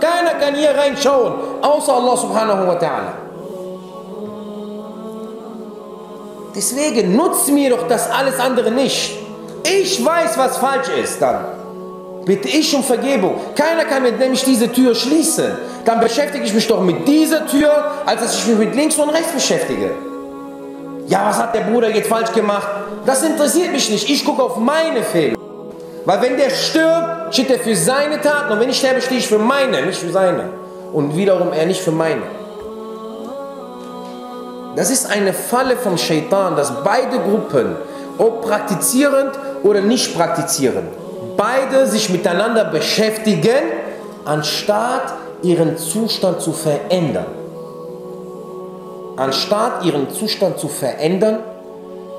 Keiner 0.00 0.38
kann 0.38 0.54
hier 0.54 0.70
reinschauen, 0.70 1.34
außer 1.60 1.92
Allah 1.92 2.16
subhanahu 2.16 2.68
wa 2.68 2.74
ta'ala. 2.74 3.25
Deswegen 6.56 7.14
nutzt 7.14 7.48
mir 7.52 7.68
doch 7.68 7.86
das 7.86 8.10
alles 8.10 8.40
andere 8.40 8.70
nicht. 8.70 9.12
Ich 9.62 10.02
weiß, 10.02 10.38
was 10.38 10.56
falsch 10.56 10.88
ist 11.02 11.20
dann. 11.20 11.44
Bitte 12.24 12.48
ich 12.48 12.74
um 12.74 12.82
Vergebung. 12.82 13.34
Keiner 13.54 13.84
kann 13.84 14.02
mir 14.02 14.12
nämlich 14.12 14.42
diese 14.42 14.72
Tür 14.72 14.94
schließen. 14.94 15.52
Dann 15.84 16.00
beschäftige 16.00 16.44
ich 16.44 16.54
mich 16.54 16.66
doch 16.66 16.80
mit 16.80 17.06
dieser 17.06 17.46
Tür, 17.46 17.70
als 18.06 18.22
dass 18.22 18.38
ich 18.38 18.46
mich 18.46 18.58
mit 18.58 18.74
links 18.74 18.96
und 18.96 19.10
rechts 19.10 19.32
beschäftige. 19.32 19.90
Ja, 21.08 21.26
was 21.28 21.36
hat 21.36 21.54
der 21.54 21.60
Bruder 21.60 21.90
jetzt 21.90 22.08
falsch 22.08 22.32
gemacht? 22.32 22.66
Das 23.04 23.22
interessiert 23.22 23.72
mich 23.72 23.90
nicht. 23.90 24.08
Ich 24.08 24.24
gucke 24.24 24.42
auf 24.42 24.56
meine 24.56 25.02
Fehler. 25.02 25.36
Weil 26.06 26.22
wenn 26.22 26.36
der 26.38 26.50
stirbt, 26.50 27.34
steht 27.34 27.50
er 27.50 27.58
für 27.58 27.76
seine 27.76 28.20
Taten. 28.20 28.54
Und 28.54 28.60
wenn 28.60 28.70
ich 28.70 28.78
sterbe, 28.78 29.02
stehe 29.02 29.20
ich 29.20 29.28
für 29.28 29.38
meine, 29.38 29.84
nicht 29.84 29.98
für 29.98 30.10
seine. 30.10 30.48
Und 30.92 31.14
wiederum 31.16 31.52
er 31.52 31.66
nicht 31.66 31.82
für 31.82 31.92
meine. 31.92 32.22
Das 34.76 34.90
ist 34.90 35.10
eine 35.10 35.32
Falle 35.32 35.74
vom 35.74 35.96
Shaitan, 35.96 36.54
dass 36.54 36.70
beide 36.84 37.18
Gruppen, 37.18 37.76
ob 38.18 38.42
praktizierend 38.42 39.30
oder 39.62 39.80
nicht 39.80 40.14
praktizierend, 40.14 40.88
beide 41.34 41.86
sich 41.86 42.10
miteinander 42.10 42.66
beschäftigen, 42.66 43.64
anstatt 44.26 45.14
ihren 45.42 45.78
Zustand 45.78 46.42
zu 46.42 46.52
verändern. 46.52 47.24
Anstatt 49.16 49.82
ihren 49.82 50.10
Zustand 50.10 50.58
zu 50.58 50.68
verändern, 50.68 51.38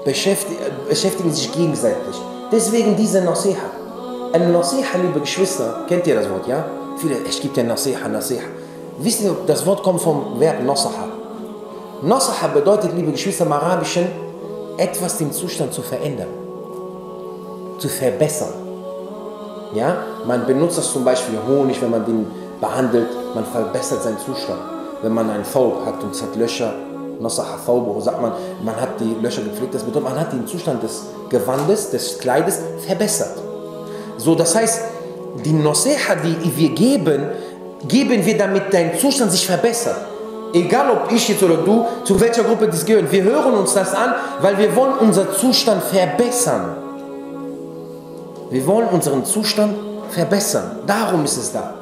beschäftigen, 0.03 1.31
sich 1.31 1.51
gegenseitig. 1.51 2.15
Deswegen 2.51 2.95
diese 2.95 3.21
Nasiha. 3.21 3.69
Ein 4.33 4.51
Nasiha, 4.51 4.97
liebe 4.99 5.19
Geschwister, 5.19 5.85
kennt 5.87 6.07
ihr 6.07 6.15
das 6.15 6.27
Wort, 6.27 6.47
ja? 6.47 6.65
Viele, 6.97 7.17
ich 7.29 7.39
gebe 7.39 7.53
dir 7.53 7.65
Nasiha, 7.65 8.07
Nasiha. 8.07 8.41
Wisst 8.97 9.21
ihr, 9.21 9.35
das 9.45 9.63
Wort 9.63 9.83
kommt 9.83 10.01
vom 10.01 10.39
Verb 10.39 10.63
Nasaha. 10.63 11.16
Nasaha 12.01 12.47
bedeutet, 12.47 12.91
liebe 12.95 13.11
Geschwister 13.11 13.45
im 13.45 13.51
Arabischen, 13.51 14.07
etwas 14.77 15.17
den 15.17 15.31
Zustand 15.31 15.73
zu 15.73 15.81
verändern, 15.81 16.27
zu 17.79 17.89
verbessern. 17.89 18.53
Ja? 19.73 19.97
Man 20.25 20.45
benutzt 20.45 20.77
das 20.77 20.91
zum 20.91 21.03
Beispiel 21.03 21.39
Honig, 21.47 21.81
wenn 21.81 21.89
man 21.89 22.05
den 22.05 22.27
behandelt, 22.61 23.07
man 23.33 23.45
verbessert 23.45 24.03
seinen 24.03 24.19
Zustand. 24.19 24.59
Wenn 25.01 25.11
man 25.11 25.29
einen 25.29 25.43
Thawb 25.43 25.85
hat 25.85 26.03
und 26.03 26.13
es 26.13 26.21
hat 26.21 26.35
Löcher, 26.35 26.73
Nasaha 27.19 27.57
Thawbuhu, 27.65 27.99
sagt 27.99 28.21
man, 28.21 28.33
man 28.63 28.75
hat 28.79 28.99
die 28.99 29.15
Löcher 29.19 29.41
gepflegt, 29.41 29.73
das 29.73 29.83
bedeutet, 29.83 30.09
man 30.09 30.19
hat 30.19 30.31
den 30.31 30.45
Zustand 30.45 30.83
des 30.83 31.03
Gewandes, 31.29 31.89
des 31.89 32.19
Kleides 32.19 32.59
verbessert. 32.85 33.37
So, 34.17 34.35
das 34.35 34.55
heißt, 34.55 34.81
die 35.43 35.53
Nasiha, 35.53 36.15
die 36.15 36.55
wir 36.55 36.69
geben, 36.69 37.29
geben 37.87 38.23
wir, 38.23 38.37
damit 38.37 38.71
dein 38.71 38.97
Zustand 38.99 39.31
sich 39.31 39.45
verbessert. 39.45 39.97
Egal 40.57 40.89
ob 40.89 41.11
ich 41.11 41.29
jetzt 41.29 41.43
oder 41.43 41.57
du, 41.57 41.85
zu 42.03 42.19
welcher 42.19 42.43
Gruppe 42.43 42.67
dies 42.67 42.83
gehört. 42.83 43.11
Wir 43.11 43.23
hören 43.23 43.53
uns 43.53 43.75
das 43.75 43.93
an, 43.93 44.15
weil 44.41 44.57
wir 44.57 44.75
wollen 44.75 44.93
unseren 44.97 45.31
Zustand 45.33 45.83
verbessern. 45.83 46.75
Wir 48.49 48.65
wollen 48.65 48.87
unseren 48.87 49.23
Zustand 49.23 49.75
verbessern. 50.09 50.79
Darum 50.87 51.25
ist 51.25 51.37
es 51.37 51.51
da. 51.51 51.75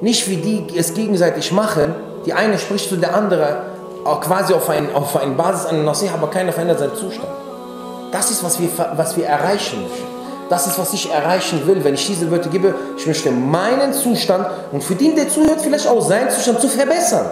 Nicht 0.00 0.28
wie 0.28 0.36
die 0.36 0.78
es 0.78 0.94
gegenseitig 0.94 1.50
machen. 1.50 1.92
Die 2.24 2.32
eine 2.32 2.58
spricht 2.58 2.88
zu 2.88 2.96
der 2.96 3.16
andere 3.16 3.62
auch 4.04 4.20
quasi 4.20 4.54
auf, 4.54 4.70
ein, 4.70 4.94
auf 4.94 5.16
eine 5.16 5.34
Basis 5.34 5.66
einer 5.66 5.82
Nasiha, 5.82 6.14
aber 6.14 6.30
keiner 6.30 6.52
verändert 6.52 6.78
seinen 6.78 6.94
Zustand. 6.94 7.28
Das 8.12 8.30
ist, 8.30 8.44
was 8.44 8.60
wir, 8.60 8.68
was 8.94 9.16
wir 9.16 9.26
erreichen 9.26 9.82
möchten. 9.82 10.06
Das 10.48 10.66
ist, 10.68 10.78
was 10.78 10.92
ich 10.92 11.10
erreichen 11.10 11.66
will, 11.66 11.82
wenn 11.82 11.94
ich 11.94 12.06
diese 12.06 12.30
Wörter 12.30 12.48
gebe. 12.48 12.74
Ich 12.96 13.06
möchte 13.06 13.32
meinen 13.32 13.92
Zustand 13.92 14.46
und 14.70 14.84
für 14.84 14.94
den, 14.94 15.16
der 15.16 15.28
zuhört, 15.28 15.60
vielleicht 15.60 15.88
auch 15.88 16.00
seinen 16.00 16.30
Zustand 16.30 16.60
zu 16.60 16.68
verbessern. 16.68 17.26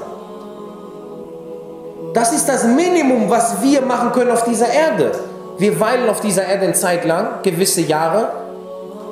Das 2.17 2.33
ist 2.33 2.49
das 2.49 2.65
Minimum, 2.65 3.29
was 3.29 3.61
wir 3.61 3.83
machen 3.83 4.11
können 4.11 4.31
auf 4.31 4.45
dieser 4.45 4.73
Erde. 4.73 5.13
Wir 5.59 5.79
weilen 5.79 6.09
auf 6.09 6.21
dieser 6.21 6.47
Erde 6.47 6.63
eine 6.65 6.73
Zeit 6.73 7.05
lang, 7.05 7.43
gewisse 7.43 7.83
Jahre. 7.83 8.31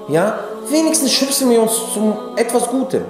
Ja, 0.09 0.39
wenigstens 0.71 1.13
schützen 1.13 1.51
wir 1.51 1.61
uns 1.61 1.73
zum 1.93 2.17
etwas 2.35 2.67
Gutem. 2.67 3.03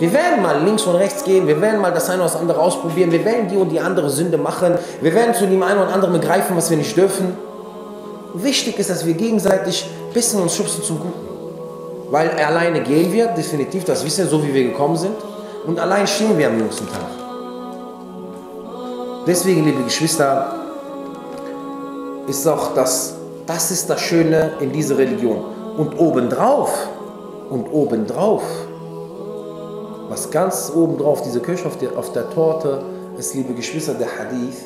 Wir 0.00 0.12
werden 0.12 0.42
mal 0.42 0.60
links 0.64 0.82
und 0.86 0.96
rechts 0.96 1.22
gehen, 1.22 1.46
wir 1.46 1.60
werden 1.60 1.80
mal 1.80 1.92
das 1.92 2.10
eine 2.10 2.20
oder 2.20 2.32
das 2.32 2.40
andere 2.40 2.58
ausprobieren, 2.58 3.12
wir 3.12 3.24
werden 3.24 3.46
die 3.46 3.56
und 3.56 3.68
die 3.68 3.78
andere 3.78 4.10
Sünde 4.10 4.38
machen, 4.38 4.76
wir 5.00 5.14
werden 5.14 5.34
zu 5.34 5.46
dem 5.46 5.62
einen 5.62 5.80
oder 5.80 5.92
anderen 5.92 6.14
begreifen, 6.14 6.56
was 6.56 6.68
wir 6.68 6.76
nicht 6.76 6.96
dürfen. 6.96 7.36
Wichtig 8.34 8.76
ist, 8.80 8.90
dass 8.90 9.06
wir 9.06 9.14
gegenseitig 9.14 9.88
ein 10.08 10.12
bisschen 10.12 10.42
uns 10.42 10.56
schubsen 10.56 10.82
zum 10.82 10.98
Guten. 10.98 12.10
Weil 12.10 12.30
alleine 12.30 12.80
gehen 12.80 13.12
wir, 13.12 13.28
definitiv, 13.28 13.84
das 13.84 14.04
wissen 14.04 14.24
wir, 14.24 14.30
so 14.30 14.42
wie 14.42 14.52
wir 14.52 14.64
gekommen 14.64 14.96
sind. 14.96 15.14
Und 15.64 15.78
allein 15.78 16.08
stehen 16.08 16.36
wir 16.36 16.48
am 16.48 16.58
jüngsten 16.58 16.88
Tag. 16.88 17.21
Deswegen, 19.24 19.64
liebe 19.64 19.84
Geschwister, 19.84 20.52
ist 22.26 22.46
auch 22.48 22.74
das, 22.74 23.14
das 23.46 23.70
ist 23.70 23.88
das 23.88 24.00
Schöne 24.00 24.54
in 24.58 24.72
dieser 24.72 24.98
Religion. 24.98 25.44
Und 25.76 25.96
obendrauf, 25.96 26.88
und 27.48 27.68
obendrauf, 27.70 28.42
was 30.08 30.28
ganz 30.30 30.72
obendrauf, 30.74 31.22
diese 31.22 31.38
Kirche 31.40 31.66
auf 31.66 31.78
der, 31.78 31.96
auf 31.96 32.10
der 32.12 32.28
Torte, 32.30 32.82
ist, 33.16 33.34
liebe 33.34 33.54
Geschwister, 33.54 33.94
der 33.94 34.08
Hadith, 34.08 34.64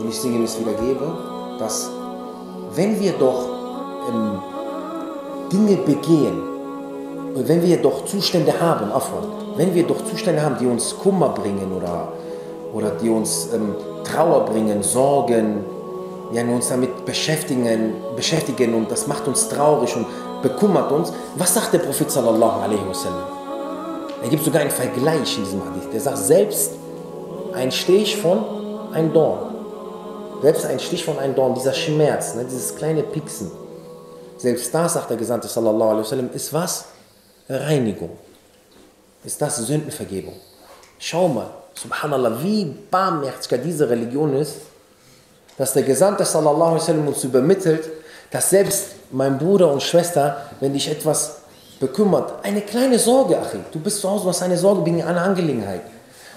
den 0.00 0.08
ich 0.08 0.18
sinngemäß 0.18 0.58
wiedergebe, 0.58 1.06
dass 1.60 1.90
wenn 2.74 2.98
wir 2.98 3.12
doch 3.12 3.48
ähm, 4.08 4.42
Dinge 5.52 5.76
begehen, 5.76 6.42
wenn 7.36 7.62
wir 7.62 7.76
doch 7.76 8.04
Zustände 8.04 8.52
haben, 8.60 8.90
wenn 9.56 9.74
wir 9.74 9.84
doch 9.84 10.04
Zustände 10.06 10.42
haben, 10.42 10.56
die 10.58 10.66
uns 10.66 10.96
Kummer 10.98 11.28
bringen 11.28 11.70
oder 11.72 12.08
oder 12.72 12.90
die 12.90 13.08
uns 13.08 13.48
ähm, 13.52 13.74
Trauer 14.04 14.44
bringen, 14.46 14.82
Sorgen, 14.82 15.64
ja, 16.32 16.42
uns 16.42 16.68
damit 16.68 17.04
beschäftigen, 17.04 17.94
beschäftigen 18.16 18.74
und 18.74 18.90
das 18.90 19.06
macht 19.06 19.28
uns 19.28 19.48
traurig 19.48 19.94
und 19.96 20.06
bekümmert 20.42 20.90
uns. 20.90 21.12
Was 21.36 21.54
sagt 21.54 21.72
der 21.74 21.80
Prophet 21.80 22.10
sallallahu 22.10 22.62
alaihi 22.62 22.88
wasallam? 22.88 23.24
Er 24.22 24.28
gibt 24.28 24.44
sogar 24.44 24.62
einen 24.62 24.70
Vergleich 24.70 25.36
in 25.36 25.44
diesem 25.44 25.64
Hadith. 25.64 25.90
Der 25.92 26.00
sagt, 26.00 26.18
selbst 26.18 26.72
ein 27.54 27.70
Stich 27.70 28.16
von 28.16 28.92
einem 28.92 29.12
Dorn, 29.12 29.54
selbst 30.40 30.64
ein 30.64 30.78
Stich 30.78 31.04
von 31.04 31.18
einem 31.18 31.34
Dorn, 31.34 31.54
dieser 31.54 31.72
Schmerz, 31.72 32.34
ne, 32.34 32.44
dieses 32.44 32.74
kleine 32.74 33.02
Pixen, 33.02 33.50
selbst 34.38 34.74
da, 34.74 34.88
sagt 34.88 35.10
der 35.10 35.16
Gesandte 35.16 35.48
sallallahu 35.48 35.90
alaihi 35.90 36.04
wasallam, 36.04 36.30
ist 36.32 36.52
was? 36.52 36.86
Reinigung. 37.48 38.10
Ist 39.24 39.40
das 39.40 39.56
Sündenvergebung. 39.56 40.34
Schau 40.98 41.28
mal, 41.28 41.50
subhanallah, 41.74 42.42
wie 42.42 42.64
barmherzig 42.90 43.60
diese 43.64 43.88
Religion 43.88 44.34
ist, 44.36 44.56
dass 45.58 45.72
der 45.72 45.82
Gesandte 45.82 46.24
sallallahu 46.24 46.78
alaihi 46.80 47.06
uns 47.06 47.24
übermittelt, 47.24 47.88
dass 48.30 48.50
selbst 48.50 48.86
mein 49.10 49.38
Bruder 49.38 49.70
und 49.70 49.82
Schwester, 49.82 50.48
wenn 50.60 50.72
dich 50.72 50.90
etwas 50.90 51.42
bekümmert, 51.78 52.32
eine 52.42 52.62
kleine 52.62 52.98
Sorge, 52.98 53.38
Achi, 53.38 53.58
du 53.70 53.78
bist 53.78 54.00
zu 54.00 54.10
Hause, 54.10 54.24
du 54.24 54.30
hast 54.30 54.42
eine 54.42 54.56
Sorge 54.56 54.84
wegen 54.86 55.02
einer 55.02 55.22
Angelegenheit. 55.22 55.82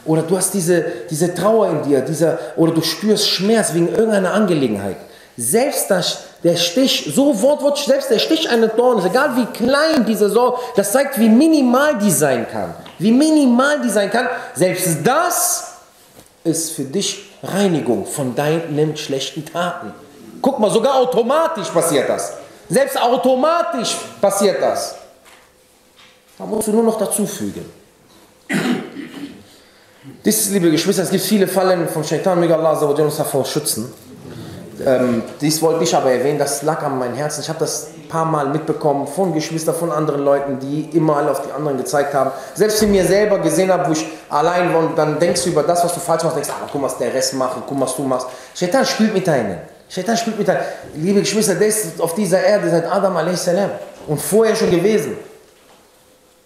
Oder 0.06 0.22
du 0.22 0.38
hast 0.38 0.54
diese, 0.54 0.86
diese 1.10 1.34
Trauer 1.34 1.70
in 1.70 1.84
dir, 1.84 2.02
dieser, 2.02 2.38
oder 2.58 2.74
du 2.74 2.82
spürst 2.82 3.28
Schmerz 3.28 3.74
wegen 3.74 3.88
irgendeiner 3.90 4.34
Angelegenheit. 4.34 4.98
Selbst 5.38 5.90
das, 5.90 6.20
der 6.44 6.56
Stich, 6.56 7.12
so 7.16 7.42
wortwörtlich, 7.42 7.86
selbst 7.86 8.12
der 8.12 8.20
Stich 8.20 8.50
einer 8.50 8.68
Dorn, 8.68 9.04
egal 9.06 9.36
wie 9.36 9.46
klein 9.46 10.06
diese 10.06 10.30
Sorge, 10.30 10.60
das 10.76 10.92
zeigt, 10.92 11.20
wie 11.20 11.30
minimal 11.30 11.98
die 11.98 12.12
sein 12.12 12.46
kann. 12.52 12.74
Wie 13.00 13.12
minimal 13.12 13.82
die 13.82 13.90
sein 13.90 14.10
kann. 14.10 14.28
Selbst 14.54 15.00
das 15.04 15.74
ist 16.44 16.72
für 16.72 16.84
dich 16.84 17.32
Reinigung 17.44 18.06
von 18.06 18.36
deinen 18.36 18.96
schlechten 18.98 19.46
Taten. 19.46 19.94
Guck 20.42 20.60
mal, 20.60 20.70
sogar 20.70 20.96
automatisch 20.96 21.68
passiert 21.70 22.08
das. 22.08 22.34
Selbst 22.70 23.02
automatisch 23.02 23.96
passiert 24.22 24.62
das. 24.62 24.96
Da 26.38 26.46
musst 26.46 26.68
du 26.68 26.72
nur 26.72 26.84
noch 26.84 26.98
dazufügen. 26.98 27.66
Dies, 30.24 30.50
liebe 30.50 30.72
Geschwister, 30.72 31.04
es 31.04 31.10
gibt 31.10 31.24
viele 31.24 31.48
Fallen 31.48 31.88
vom 31.88 32.04
Shaitan, 32.04 32.40
möge 32.40 32.56
Allah 32.56 32.74
uns 32.74 33.18
davor 33.18 33.46
schützen. 33.46 33.94
Ähm, 34.84 35.24
dies 35.40 35.62
wollte 35.62 35.84
ich 35.84 35.96
aber 35.96 36.12
erwähnen, 36.12 36.40
das 36.40 36.62
lag 36.64 36.84
an 36.84 36.98
meinem 36.98 37.16
Herzen. 37.16 37.42
Ich 37.42 37.50
habe 37.50 37.60
das 37.60 37.88
ein 37.96 38.08
paar 38.10 38.26
Mal 38.26 38.50
mitbekommen 38.50 39.08
von 39.08 39.34
Geschwistern, 39.34 39.76
von 39.76 39.92
anderen 39.92 40.24
Leuten, 40.24 40.60
die 40.60 40.90
immer 40.98 41.18
alle 41.18 41.32
auf 41.32 41.42
die 41.42 41.52
anderen 41.52 41.78
gezeigt 41.78 42.14
haben. 42.14 42.32
Selbst 42.54 42.82
in 42.84 42.92
mir 42.92 43.06
selber 43.06 43.40
gesehen 43.40 43.72
habe, 43.72 43.88
wo 43.88 43.94
ich 43.94 44.06
allein 44.30 44.74
war 44.74 44.82
und 44.82 44.98
dann 44.98 45.20
denkst 45.20 45.44
du 45.44 45.50
über 45.50 45.64
das, 45.64 45.84
was 45.84 45.94
du 45.94 46.00
falsch 46.00 46.24
machst, 46.24 46.36
denkst, 46.36 46.50
ah, 46.52 46.68
guck, 46.72 46.82
was 46.82 46.98
der 46.98 47.14
Rest 47.14 47.36
macht, 47.36 47.58
guck, 47.68 47.80
was 47.80 47.96
du 47.96 48.04
machst. 48.04 48.28
Shaitan 48.54 48.86
spielt 48.86 49.14
mit 49.14 49.26
deinen. 49.26 49.60
Shaitan 49.88 50.18
spielt 50.18 50.38
mit 50.38 50.48
deinen. 50.48 50.64
Liebe 50.96 51.22
Geschwister, 51.22 51.56
der 51.56 51.68
ist 51.68 52.02
auf 52.02 52.14
dieser 52.16 52.44
Erde 52.44 52.70
seit 52.70 52.86
Adam 52.92 53.16
a.s. 53.18 53.50
und 54.08 54.20
vorher 54.20 54.56
schon 54.56 54.72
gewesen. 54.72 55.18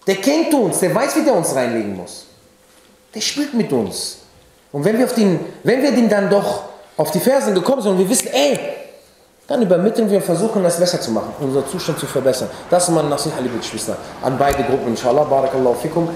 Der 0.05 0.15
kennt 0.15 0.53
uns, 0.53 0.79
der 0.79 0.93
weiß, 0.93 1.15
wie 1.15 1.23
der 1.23 1.33
uns 1.33 1.55
reinlegen 1.55 1.95
muss. 1.95 2.25
Der 3.13 3.21
spielt 3.21 3.53
mit 3.53 3.71
uns. 3.71 4.17
Und 4.71 4.85
wenn 4.85 4.97
wir, 4.97 5.05
auf 5.05 5.13
den, 5.13 5.39
wenn 5.63 5.81
wir 5.81 5.91
den 5.91 6.09
dann 6.09 6.29
doch 6.29 6.63
auf 6.98 7.10
die 7.10 7.20
Fersen 7.20 7.54
gekommen 7.54 7.82
sind 7.82 7.92
und 7.92 7.98
wir 7.98 8.08
wissen, 8.08 8.28
ey, 8.28 8.58
dann 9.46 9.60
übermitteln 9.62 10.08
wir 10.10 10.18
und 10.18 10.24
versuchen 10.24 10.62
das 10.62 10.78
besser 10.78 11.00
zu 11.00 11.10
machen, 11.10 11.34
unseren 11.40 11.66
Zustand 11.68 11.98
zu 11.98 12.06
verbessern. 12.06 12.48
Das 12.70 12.84
ist 12.84 12.94
mein 12.94 13.08
Nasiha, 13.08 13.38
liebe 13.40 13.58
Geschwister, 13.58 13.96
an 14.22 14.38
beide 14.38 14.62
Gruppen, 14.62 14.88
inshallah. 14.88 15.24
Barakallahu 15.24 15.74
fikum. 15.74 16.08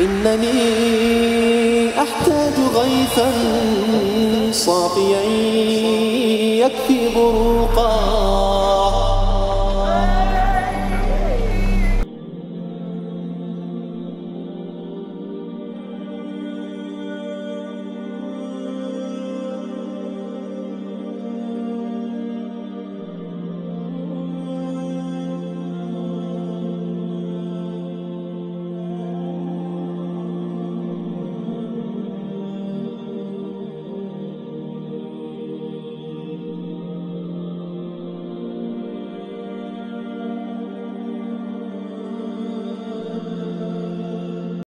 إنني 0.00 1.90
أحتاج 1.98 2.54
غيثا 2.74 3.32
صافيا 4.52 5.20
يكفي 6.64 7.08
بروحي 7.14 7.63